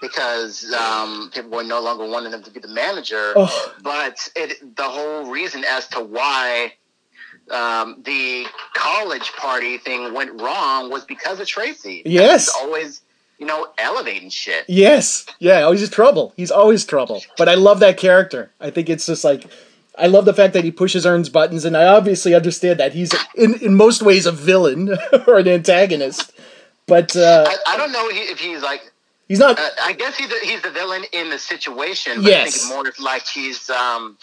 [0.01, 4.75] Because um, people were no longer wanting him to be the manager, oh, but it,
[4.75, 6.73] the whole reason as to why
[7.53, 12.03] um, the college party thing went wrong was because of Tracy.
[12.05, 12.51] Yes.
[12.57, 13.03] Always,
[13.43, 14.65] you know, elevating shit.
[14.69, 15.27] Yes.
[15.41, 16.33] Yeah, always trouble.
[16.37, 17.25] He's always trouble.
[17.37, 18.53] But I love that character.
[18.61, 19.47] I think it's just like
[19.99, 23.13] I love the fact that he pushes Earn's buttons and I obviously understand that he's
[23.35, 26.33] in in most ways a villain or an antagonist.
[26.87, 28.83] But uh, I, I don't know if he's like.
[29.27, 32.23] he's not Uh, I guess he's the, he's the villain in the situation.
[32.23, 32.63] But I Yes.
[32.63, 34.17] think more like he's um,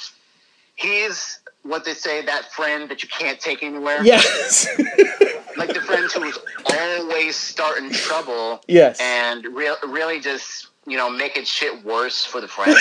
[0.75, 4.01] he's what they say that friend that you can't take anywhere.
[4.01, 4.65] Yes.
[5.57, 6.37] Like the friend who's
[6.71, 8.61] always starting trouble.
[8.67, 8.99] yes.
[9.01, 12.75] and real, really just you know making shit worse for the friend.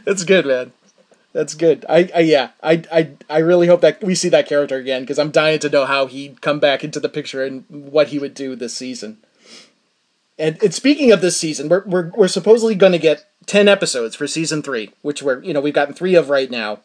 [0.04, 0.72] That's good, man.
[1.32, 1.84] That's good.
[1.88, 2.50] I, I yeah.
[2.62, 5.68] I, I I really hope that we see that character again because I'm dying to
[5.68, 9.18] know how he'd come back into the picture and what he would do this season.
[10.38, 14.16] And, and speaking of this season, we're we're, we're supposedly going to get ten episodes
[14.16, 16.80] for season three, which we're you know we've gotten three of right now,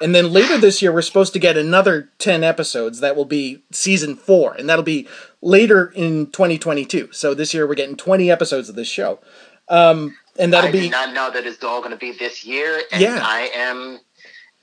[0.00, 3.62] and then later this year we're supposed to get another ten episodes that will be
[3.72, 5.08] season four, and that'll be
[5.42, 7.10] later in 2022.
[7.12, 9.20] So this year we're getting 20 episodes of this show,
[9.68, 12.44] um, and that'll I be did not know that it's all going to be this
[12.44, 13.20] year, and Yeah.
[13.22, 14.00] I am.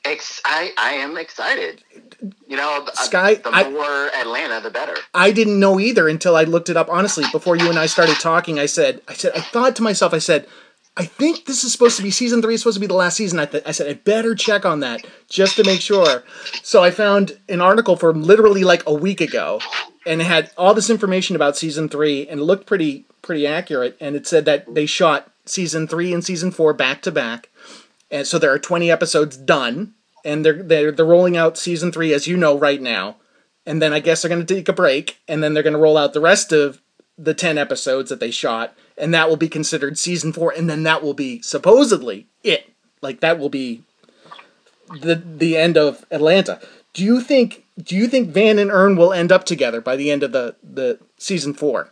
[0.06, 1.82] Ex- I, I am excited.
[2.50, 4.96] You know, the, Sky, the I- more Atlanta, the better.
[5.13, 6.89] I didn't know either until I looked it up.
[6.89, 10.13] Honestly, before you and I started talking, I said, I said, I thought to myself,
[10.13, 10.46] I said,
[10.96, 12.54] I think this is supposed to be season three.
[12.54, 13.40] Is supposed to be the last season.
[13.40, 16.24] I, th- I said, I better check on that just to make sure.
[16.62, 19.60] So I found an article from literally like a week ago,
[20.06, 23.98] and it had all this information about season three, and it looked pretty pretty accurate.
[24.00, 27.50] And it said that they shot season three and season four back to back,
[28.12, 32.14] and so there are twenty episodes done, and they're they're they're rolling out season three
[32.14, 33.16] as you know right now
[33.66, 35.80] and then I guess they're going to take a break, and then they're going to
[35.80, 36.82] roll out the rest of
[37.18, 40.84] the 10 episodes that they shot, and that will be considered season four, and then
[40.84, 42.72] that will be supposedly it.
[43.02, 43.84] Like, that will be
[45.02, 46.60] the the end of Atlanta.
[46.94, 50.12] Do you think do you think Van and Earn will end up together by the
[50.12, 51.92] end of the, the season four?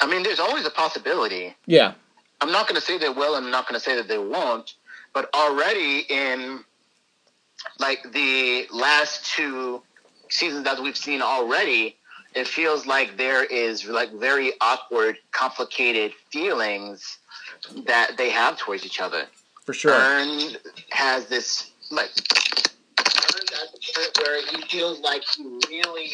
[0.00, 1.56] I mean, there's always a possibility.
[1.66, 1.94] Yeah.
[2.40, 4.74] I'm not going to say they will, I'm not going to say that they won't.
[5.12, 6.64] But already in
[7.78, 9.82] like the last two
[10.28, 11.96] seasons that we've seen already,
[12.34, 17.18] it feels like there is like very awkward, complicated feelings
[17.86, 19.26] that they have towards each other.
[19.64, 19.92] For sure.
[19.92, 20.56] Earn
[20.90, 22.10] has this like
[22.98, 26.10] Earn's at the point where he feels like he really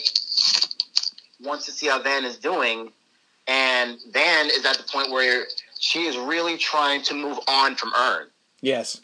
[1.42, 2.92] wants to see how Van is doing,
[3.48, 5.46] and Van is at the point where
[5.78, 8.26] she is really trying to move on from Earn.
[8.60, 9.00] Yes.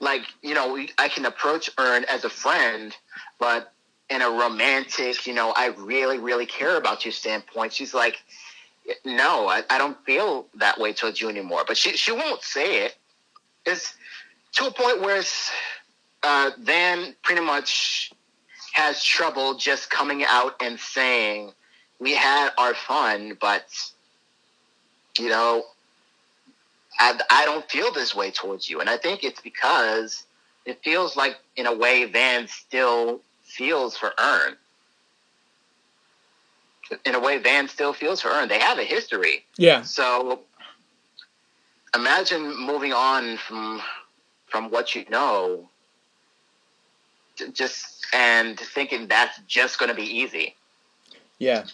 [0.00, 2.94] Like you know, we, I can approach Earn as a friend,
[3.38, 3.72] but
[4.10, 7.72] in a romantic, you know, I really, really care about you standpoint.
[7.72, 8.22] She's like,
[9.04, 11.64] no, I, I don't feel that way towards you anymore.
[11.66, 12.96] But she she won't say it.
[13.64, 13.94] It's
[14.52, 15.50] to a point where it's
[16.22, 18.12] uh, Van pretty much
[18.74, 21.52] has trouble just coming out and saying
[21.98, 23.66] we had our fun, but
[25.18, 25.62] you know,
[26.98, 30.24] I, I don't feel this way towards you, and I think it's because
[30.66, 33.20] it feels like in a way Van still
[33.56, 34.56] feels for Earn.
[37.06, 38.48] In a way, Van still feels for Earn.
[38.48, 39.44] They have a history.
[39.56, 39.82] Yeah.
[39.82, 40.40] So
[41.94, 43.80] imagine moving on from
[44.46, 45.68] from what you know,
[47.52, 50.54] just and thinking that's just going to be easy.
[51.38, 51.64] Yeah.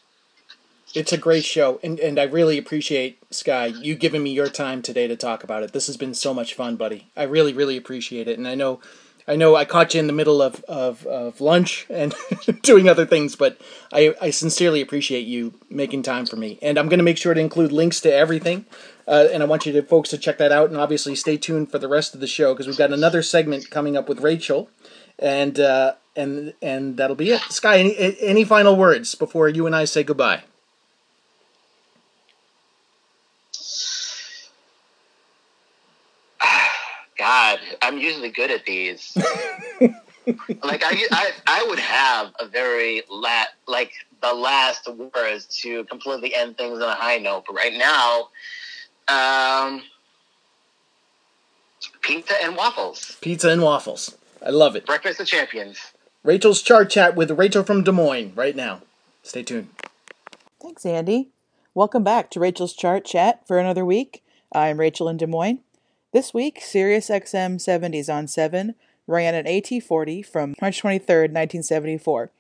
[0.93, 4.83] It's a great show, and, and I really appreciate, Sky, you giving me your time
[4.83, 5.72] today to talk about it.
[5.72, 7.07] This has been so much fun, buddy.
[7.16, 8.37] I really, really appreciate it.
[8.37, 8.81] And I know
[9.31, 12.12] I know I caught you in the middle of, of, of lunch and
[12.62, 13.61] doing other things, but
[13.93, 16.59] I, I sincerely appreciate you making time for me.
[16.61, 18.66] And I'm going to make sure to include links to everything.
[19.07, 21.70] Uh, and I want you to folks to check that out, and obviously stay tuned
[21.70, 24.68] for the rest of the show because we've got another segment coming up with Rachel,
[25.18, 27.41] and uh, and and that'll be it.
[27.43, 30.43] Sky, any any final words before you and I say goodbye?
[37.51, 39.16] God, I'm usually good at these.
[40.62, 43.92] like I, I, I would have a very la- like
[44.22, 48.28] the last words to completely end things on a high note, but right now,
[49.09, 49.82] um,
[52.03, 53.16] pizza and waffles.
[53.20, 54.16] Pizza and waffles.
[54.44, 54.86] I love it.
[54.86, 55.78] Breakfast of champions.
[56.22, 58.82] Rachel's chart chat with Rachel from Des Moines right now.
[59.22, 59.68] Stay tuned.
[60.62, 61.30] Thanks, Andy.
[61.74, 64.22] Welcome back to Rachel's chart chat for another week.
[64.53, 65.61] I'm Rachel in Des Moines.
[66.12, 68.74] This week, Sirius XM 70s on 7
[69.06, 72.32] ran an AT40 from March 23rd, 1974.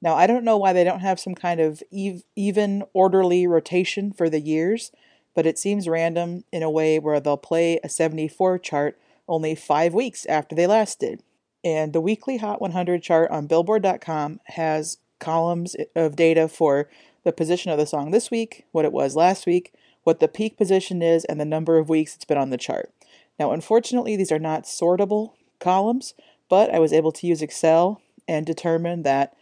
[0.00, 4.12] Now, I don't know why they don't have some kind of ev- even orderly rotation
[4.12, 4.92] for the years,
[5.34, 8.96] but it seems random in a way where they'll play a 74 chart
[9.26, 11.24] only five weeks after they last did.
[11.64, 16.88] And the weekly Hot 100 chart on Billboard.com has columns of data for
[17.24, 20.56] the position of the song this week, what it was last week, what the peak
[20.56, 22.92] position is, and the number of weeks it's been on the chart.
[23.38, 26.14] Now, unfortunately, these are not sortable columns,
[26.48, 29.34] but I was able to use Excel and determine that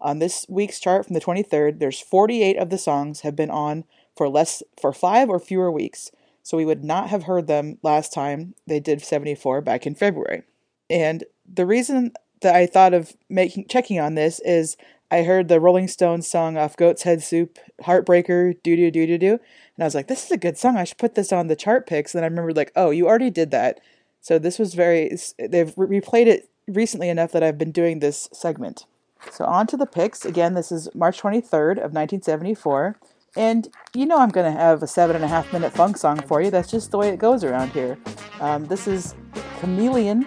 [0.00, 3.84] on this week's chart from the 23rd, there's 48 of the songs have been on
[4.16, 6.10] for less for 5 or fewer weeks.
[6.42, 10.42] So we would not have heard them last time they did 74 back in February.
[10.90, 14.76] And the reason that I thought of making checking on this is
[15.12, 19.18] I heard the Rolling Stones song off Goat's Head Soup, Heartbreaker, do do do do
[19.18, 19.38] do,
[19.76, 20.76] and I was like, this is a good song.
[20.76, 22.14] I should put this on the chart picks.
[22.14, 23.80] And I remembered like, oh, you already did that.
[24.20, 25.14] So this was very.
[25.38, 28.86] They've replayed it recently enough that I've been doing this segment.
[29.30, 30.24] So on to the picks.
[30.24, 32.96] Again, this is March 23rd of 1974.
[33.36, 36.20] And you know I'm going to have a seven and a half minute funk song
[36.20, 36.50] for you.
[36.50, 37.98] That's just the way it goes around here.
[38.40, 39.14] Um, this is
[39.60, 40.26] Chameleon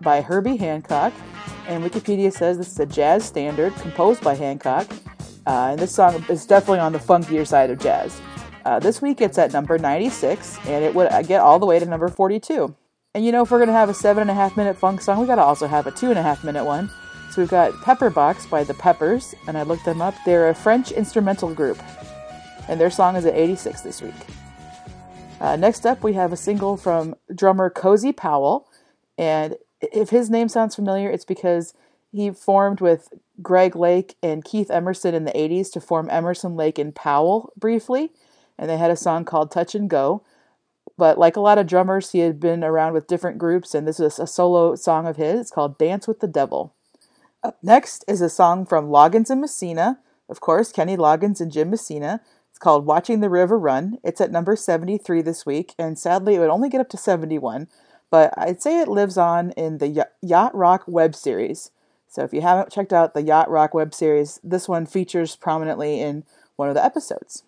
[0.00, 1.12] by Herbie Hancock.
[1.66, 4.88] And Wikipedia says this is a jazz standard composed by Hancock.
[5.46, 8.20] Uh, and this song is definitely on the funkier side of jazz.
[8.64, 11.86] Uh, this week it's at number 96, and it would get all the way to
[11.86, 12.74] number 42.
[13.14, 15.00] And you know, if we're going to have a seven and a half minute funk
[15.00, 16.90] song, we got to also have a two and a half minute one.
[17.30, 20.14] So we've got Pepperbox by the Peppers, and I looked them up.
[20.24, 21.82] They're a French instrumental group,
[22.68, 24.14] and their song is at 86 this week.
[25.40, 28.68] Uh, next up, we have a single from drummer Cozy Powell,
[29.18, 29.56] and
[29.92, 31.74] if his name sounds familiar, it's because
[32.12, 33.12] he formed with
[33.42, 38.12] Greg Lake and Keith Emerson in the 80s to form Emerson, Lake, and Powell briefly,
[38.58, 40.22] and they had a song called Touch and Go.
[40.96, 44.00] But like a lot of drummers, he had been around with different groups, and this
[44.00, 45.40] is a solo song of his.
[45.40, 46.74] It's called Dance with the Devil.
[47.42, 51.70] Up next is a song from Loggins and Messina, of course, Kenny Loggins and Jim
[51.70, 52.20] Messina.
[52.50, 53.98] It's called Watching the River Run.
[54.02, 57.68] It's at number 73 this week, and sadly, it would only get up to 71,
[58.10, 61.70] but I'd say it lives on in the Yacht Rock web series.
[62.08, 66.00] So if you haven't checked out the Yacht Rock web series, this one features prominently
[66.00, 66.24] in
[66.56, 67.42] one of the episodes.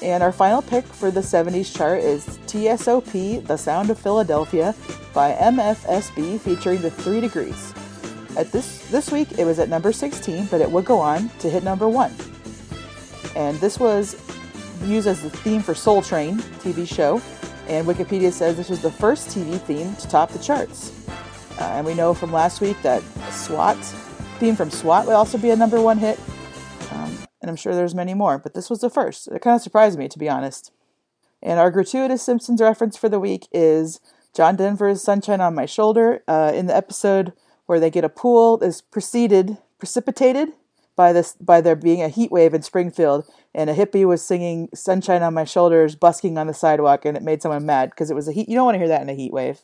[0.00, 4.74] And our final pick for the 70s chart is TSOP, The Sound of Philadelphia
[5.12, 7.74] by MFSB featuring the 3 Degrees.
[8.36, 11.50] At this this week it was at number 16, but it would go on to
[11.50, 12.14] hit number 1.
[13.34, 14.16] And this was
[14.84, 17.20] used as the theme for Soul Train TV show,
[17.68, 20.92] and Wikipedia says this was the first TV theme to top the charts.
[21.60, 23.76] Uh, and we know from last week that SWAT
[24.38, 26.18] theme from SWAT would also be a number 1 hit
[27.48, 29.28] and I'm sure there's many more, but this was the first.
[29.28, 30.70] It kind of surprised me, to be honest.
[31.42, 34.00] And our gratuitous Simpsons reference for the week is
[34.34, 36.22] John Denver's Sunshine on My Shoulder.
[36.28, 37.32] Uh, in the episode
[37.64, 40.52] where they get a pool is preceded, precipitated
[40.98, 43.24] by this by there being a heat wave in Springfield,
[43.54, 47.22] and a hippie was singing "Sunshine on My Shoulders," busking on the sidewalk, and it
[47.22, 48.48] made someone mad because it was a heat.
[48.48, 49.60] You don't want to hear that in a heat wave.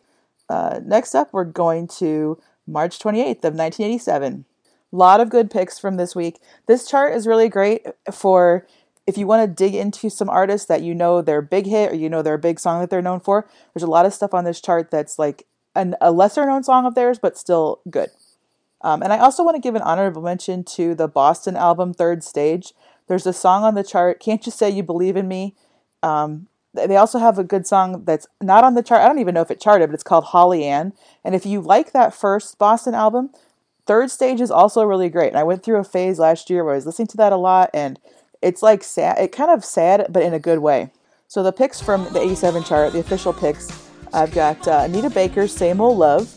[0.49, 4.45] Uh, next up, we're going to March 28th of 1987
[4.93, 6.39] A lot of good picks from this week.
[6.67, 8.67] This chart is really great for
[9.05, 11.97] if you want to dig into some artists that you know their big hit or
[11.97, 13.49] you know their big song that they're known for.
[13.75, 16.87] There's a lot of stuff on this chart that's like an, a lesser known song
[16.87, 18.11] of theirs, but still good.
[18.85, 22.23] Um, and I also want to give an honorable mention to the Boston album Third
[22.23, 22.73] Stage.
[23.09, 25.55] There's a song on the chart, Can't You Say You Believe in Me?
[26.03, 29.01] Um, they also have a good song that's not on the chart.
[29.01, 30.93] I don't even know if it charted, but it's called Holly Ann.
[31.25, 33.31] And if you like that first Boston album,
[33.87, 35.29] Third stage is also really great.
[35.29, 37.37] And I went through a phase last year where I was listening to that a
[37.37, 38.01] lot, and
[38.41, 39.19] it's like sad.
[39.19, 40.91] It kind of sad, but in a good way.
[41.29, 43.69] So the picks from the 87 chart, the official picks,
[44.13, 46.35] I've got uh, Anita Baker's "Same Old Love,"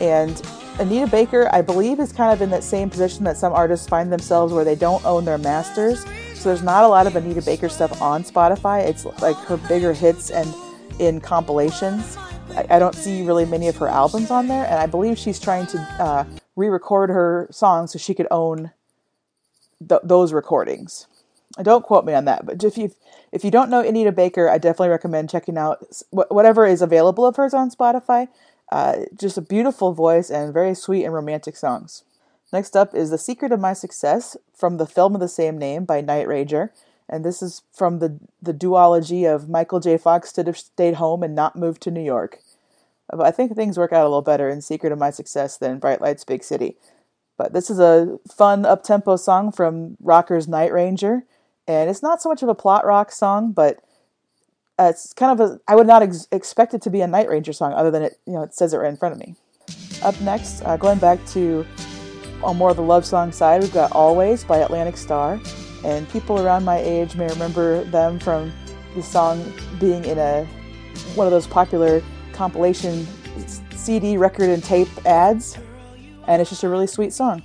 [0.00, 0.36] and
[0.80, 4.12] Anita Baker, I believe, is kind of in that same position that some artists find
[4.12, 6.04] themselves where they don't own their masters.
[6.34, 8.84] So there's not a lot of Anita Baker stuff on Spotify.
[8.84, 10.52] It's like her bigger hits and
[10.98, 12.16] in compilations.
[12.50, 15.38] I, I don't see really many of her albums on there, and I believe she's
[15.38, 16.24] trying to uh,
[16.56, 18.72] re-record her songs so she could own
[19.88, 21.06] th- those recordings.
[21.62, 22.92] Don't quote me on that, but if you
[23.30, 27.36] if you don't know Anita Baker, I definitely recommend checking out whatever is available of
[27.36, 28.26] hers on Spotify.
[28.70, 32.04] Uh, just a beautiful voice and very sweet and romantic songs.
[32.52, 35.84] Next up is The Secret of My Success from the film of the same name
[35.84, 36.72] by Night Ranger.
[37.08, 39.98] And this is from the, the duology of Michael J.
[39.98, 42.38] Fox should have stayed home and not moved to New York.
[43.10, 45.78] But I think things work out a little better in Secret of My Success than
[45.78, 46.76] Bright Lights Big City.
[47.36, 51.24] But this is a fun up tempo song from Rockers Night Ranger.
[51.66, 53.80] And it's not so much of a plot rock song, but
[54.78, 55.60] uh, it's kind of a.
[55.68, 58.18] I would not ex- expect it to be a Night Ranger song, other than it,
[58.26, 59.36] you know, it says it right in front of me.
[60.02, 61.64] Up next, uh, going back to
[62.42, 65.40] on more of the love song side, we've got Always by Atlantic Starr.
[65.84, 68.52] And people around my age may remember them from
[68.94, 70.46] the song being in a
[71.14, 72.02] one of those popular
[72.32, 73.06] compilation
[73.70, 75.58] CD, record, and tape ads.
[76.26, 77.42] And it's just a really sweet song.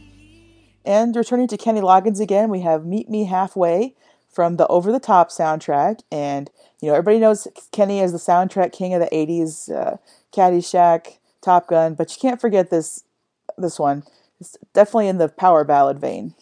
[0.85, 3.93] And returning to Kenny Loggins again, we have Meet Me Halfway
[4.29, 5.99] from the Over the Top soundtrack.
[6.11, 6.49] And,
[6.81, 9.97] you know, everybody knows Kenny as the soundtrack king of the 80s, uh,
[10.33, 13.03] Caddyshack, Top Gun, but you can't forget this
[13.57, 14.03] this one.
[14.39, 16.33] It's definitely in the power ballad vein.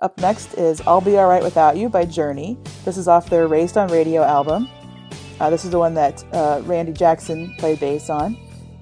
[0.00, 2.56] Up next is I'll Be Alright Without You by Journey.
[2.84, 4.68] This is off their Raised on Radio album.
[5.40, 8.36] Uh, this is the one that uh, Randy Jackson played bass on.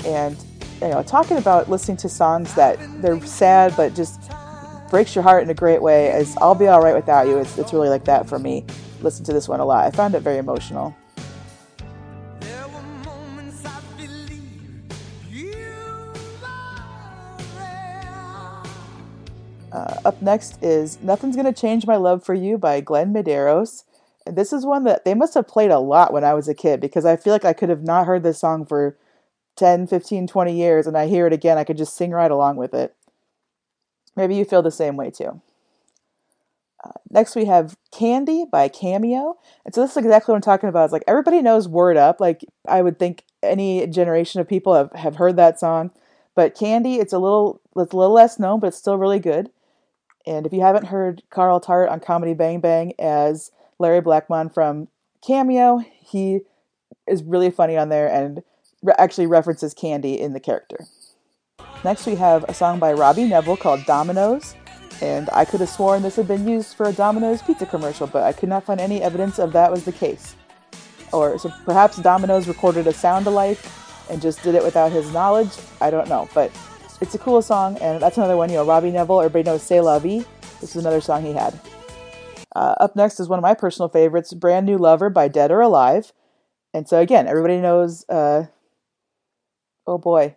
[0.04, 0.36] And,
[0.80, 4.30] you know, talking about listening to songs that they're sad but just
[4.90, 7.38] breaks your heart in a great way, as I'll Be Alright Without You.
[7.38, 8.64] It's, it's really like that for me.
[9.06, 9.84] Listen to this one a lot.
[9.84, 10.92] I found it very emotional.
[19.70, 23.84] Uh, up next is Nothing's Gonna Change My Love for You by Glenn Medeiros.
[24.26, 26.54] And this is one that they must have played a lot when I was a
[26.54, 28.98] kid because I feel like I could have not heard this song for
[29.54, 32.56] 10, 15, 20 years and I hear it again, I could just sing right along
[32.56, 32.92] with it.
[34.16, 35.40] Maybe you feel the same way too.
[37.10, 39.36] Next, we have Candy by Cameo.
[39.64, 40.84] And so, this is exactly what I'm talking about.
[40.84, 42.20] It's like everybody knows Word Up.
[42.20, 45.90] Like, I would think any generation of people have, have heard that song.
[46.34, 49.50] But Candy, it's a little it's a little less known, but it's still really good.
[50.26, 54.88] And if you haven't heard Carl Tart on Comedy Bang Bang as Larry Blackmon from
[55.26, 56.40] Cameo, he
[57.06, 58.42] is really funny on there and
[58.82, 60.86] re- actually references Candy in the character.
[61.84, 64.56] Next, we have a song by Robbie Nevil called Dominoes.
[65.02, 68.22] And I could have sworn this had been used for a Domino's pizza commercial, but
[68.22, 70.34] I could not find any evidence of that was the case.
[71.12, 73.58] Or so perhaps Domino's recorded a sound alike
[74.10, 75.50] and just did it without his knowledge.
[75.80, 76.50] I don't know, but
[77.00, 78.48] it's a cool song, and that's another one.
[78.48, 80.24] You know, Robbie Nevil, everybody knows "C'est La Vie."
[80.60, 81.58] This is another song he had.
[82.54, 85.60] Uh, up next is one of my personal favorites, "Brand New Lover" by Dead or
[85.60, 86.12] Alive.
[86.72, 88.08] And so again, everybody knows.
[88.08, 88.46] Uh,
[89.86, 90.36] oh boy,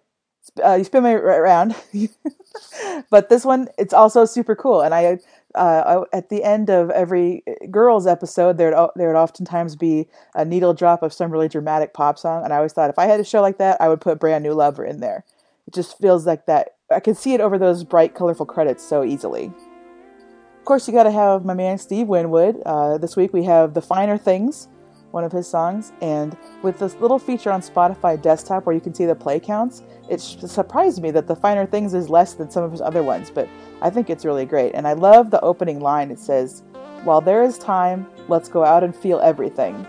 [0.64, 1.76] uh, you spin me right around.
[3.10, 5.20] but this one, it's also super cool, and I.
[5.56, 10.76] Uh, at the end of every girls episode, there'd there would oftentimes be a needle
[10.76, 13.24] drop of some really dramatic pop song, and I always thought if I had a
[13.24, 15.26] show like that, I would put "Brand New Lover" in there.
[15.66, 16.76] It just feels like that.
[16.92, 19.52] I can see it over those bright, colorful credits so easily.
[20.60, 22.62] Of course, you got to have my man Steve Winwood.
[22.64, 24.68] Uh, this week we have The Finer Things,
[25.12, 28.94] one of his songs, and with this little feature on Spotify desktop where you can
[28.94, 32.64] see the play counts, it surprised me that The Finer Things is less than some
[32.64, 33.48] of his other ones, but
[33.82, 34.74] I think it's really great.
[34.76, 36.12] And I love the opening line.
[36.12, 36.64] It says,
[37.04, 39.88] While there is time, let's go out and feel everything.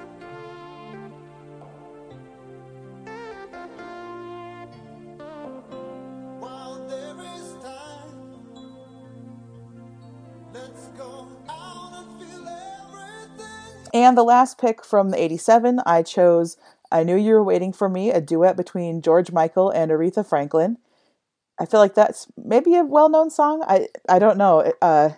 [13.92, 16.56] And the last pick from the 87, I chose
[16.92, 20.78] I Knew You Were Waiting for Me, a duet between George Michael and Aretha Franklin.
[21.58, 23.62] I feel like that's maybe a well known song.
[23.66, 24.72] I, I don't know.
[24.80, 25.10] Uh,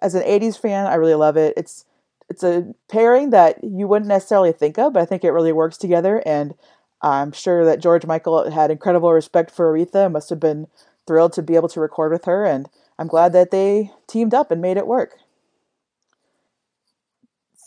[0.00, 1.54] as an 80s fan, I really love it.
[1.56, 1.84] It's
[2.28, 5.76] it's a pairing that you wouldn't necessarily think of, but I think it really works
[5.76, 6.22] together.
[6.24, 6.54] And
[7.02, 10.66] I'm sure that George Michael had incredible respect for Aretha, and must have been
[11.06, 12.46] thrilled to be able to record with her.
[12.46, 15.18] And I'm glad that they teamed up and made it work.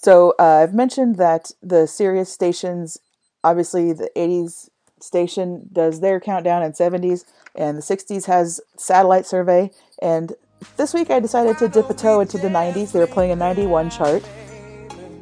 [0.07, 2.97] So uh, I've mentioned that the Sirius stations,
[3.43, 4.69] obviously the 80s
[5.01, 9.69] station does their countdown and 70s, and the 60s has satellite survey.
[10.01, 10.31] And
[10.77, 12.93] this week I decided to dip a toe into the 90s.
[12.93, 14.23] They were playing a 91 chart,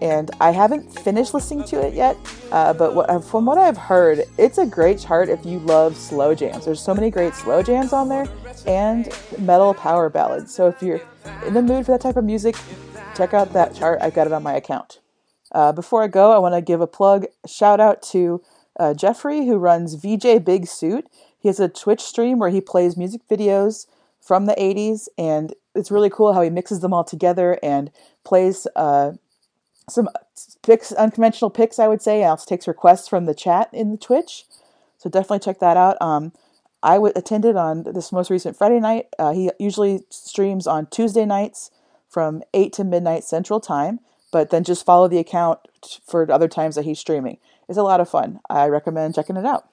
[0.04, 2.16] and I haven't finished listening to it yet.
[2.52, 6.36] Uh, but what, from what I've heard, it's a great chart if you love slow
[6.36, 6.66] jams.
[6.66, 8.28] There's so many great slow jams on there,
[8.68, 9.10] and
[9.40, 10.54] metal power ballads.
[10.54, 11.02] So if you're
[11.44, 12.56] in the mood for that type of music,
[13.16, 14.00] check out that chart.
[14.02, 15.00] I've got it on my account.
[15.52, 18.42] Uh, before I go, I want to give a plug, shout out to
[18.80, 21.08] uh, Jeffrey, who runs VJ Big Suit.
[21.40, 23.88] He has a Twitch stream where he plays music videos
[24.20, 27.92] from the 80s, and it's really cool how he mixes them all together and
[28.24, 29.14] plays uh,
[29.88, 30.10] some
[30.64, 32.22] picks, unconventional picks, I would say.
[32.22, 34.46] And also takes requests from the chat in the Twitch.
[34.98, 35.98] So definitely check that out.
[36.02, 36.34] Um,
[36.82, 39.08] I w- attended on this most recent Friday night.
[39.20, 41.70] Uh, he usually streams on Tuesday nights
[42.16, 44.00] from 8 to midnight Central Time,
[44.32, 45.60] but then just follow the account
[46.08, 47.40] for other times that he's streaming.
[47.68, 48.40] It's a lot of fun.
[48.50, 49.68] I recommend checking it out.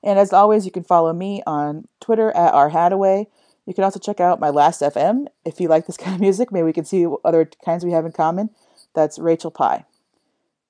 [0.00, 3.26] And as always, you can follow me on Twitter at rhadaway.
[3.66, 6.52] You can also check out my last FM if you like this kind of music.
[6.52, 8.50] Maybe we can see what other kinds we have in common.
[8.94, 9.84] That's Rachel Pie.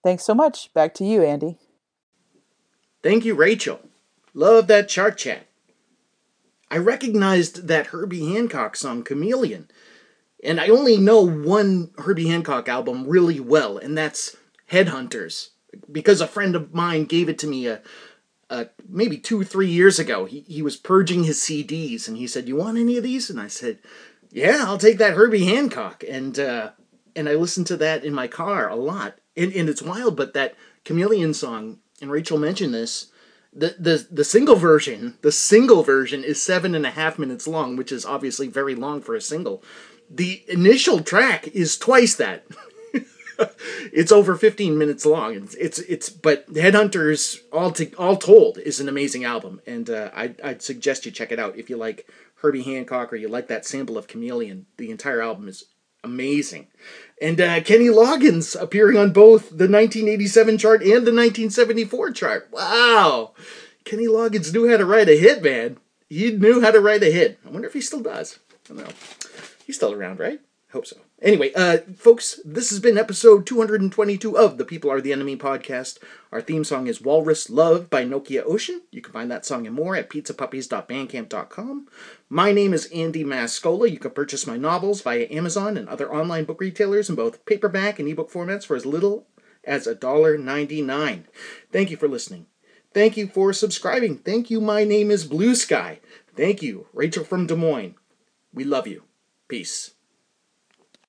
[0.03, 0.73] Thanks so much.
[0.73, 1.59] Back to you, Andy.
[3.03, 3.81] Thank you, Rachel.
[4.33, 5.49] Love that chart chat.
[6.71, 9.69] I recognized that Herbie Hancock song, Chameleon.
[10.45, 14.37] And I only know one Herbie Hancock album really well, and that's
[14.71, 15.49] Headhunters.
[15.91, 17.81] Because a friend of mine gave it to me a,
[18.51, 20.27] a maybe two three years ago.
[20.27, 23.31] He, he was purging his CDs, and he said, You want any of these?
[23.31, 23.79] And I said,
[24.31, 26.05] Yeah, I'll take that Herbie Hancock.
[26.09, 26.73] And, uh,
[27.17, 29.19] and I listened to that in my car a lot.
[29.37, 33.11] And, and it's wild, but that Chameleon song, and Rachel mentioned this,
[33.57, 37.77] the, the the single version, the single version is seven and a half minutes long,
[37.77, 39.63] which is obviously very long for a single.
[40.11, 42.45] The initial track is twice that.
[43.93, 45.35] it's over 15 minutes long.
[45.35, 50.11] It's it's, it's but Headhunters all to, all told is an amazing album, and uh,
[50.15, 53.49] I'd, I'd suggest you check it out if you like Herbie Hancock or you like
[53.49, 54.67] that sample of Chameleon.
[54.77, 55.65] The entire album is
[56.05, 56.69] amazing.
[57.21, 62.49] And uh, Kenny Loggins appearing on both the 1987 chart and the 1974 chart.
[62.53, 63.33] Wow.
[63.85, 65.79] Kenny Loggins knew how to write a hit, man.
[66.09, 67.39] He knew how to write a hit.
[67.45, 68.39] I wonder if he still does.
[68.51, 68.93] I don't know.
[69.65, 70.41] He's still around, right?
[70.75, 70.97] Hope so.
[71.23, 75.99] Anyway, uh, folks, this has been episode 222 of the People Are the Enemy podcast.
[76.33, 78.83] Our theme song is Walrus Love by Nokia Ocean.
[78.91, 81.87] You can find that song and more at pizzapuppies.bandcamp.com.
[82.29, 83.89] My name is Andy Mascola.
[83.89, 88.01] You can purchase my novels via Amazon and other online book retailers in both paperback
[88.01, 89.29] and ebook formats for as little
[89.63, 91.23] as $1.99.
[91.71, 92.47] Thank you for listening.
[92.93, 94.19] Thank you for subscribing.
[94.19, 94.61] Thank you.
[94.61, 96.01] My name is Blue Sky.
[96.37, 97.95] Thank you, Rachel from Des Moines.
[98.53, 99.05] We love you.
[99.49, 99.94] Peace.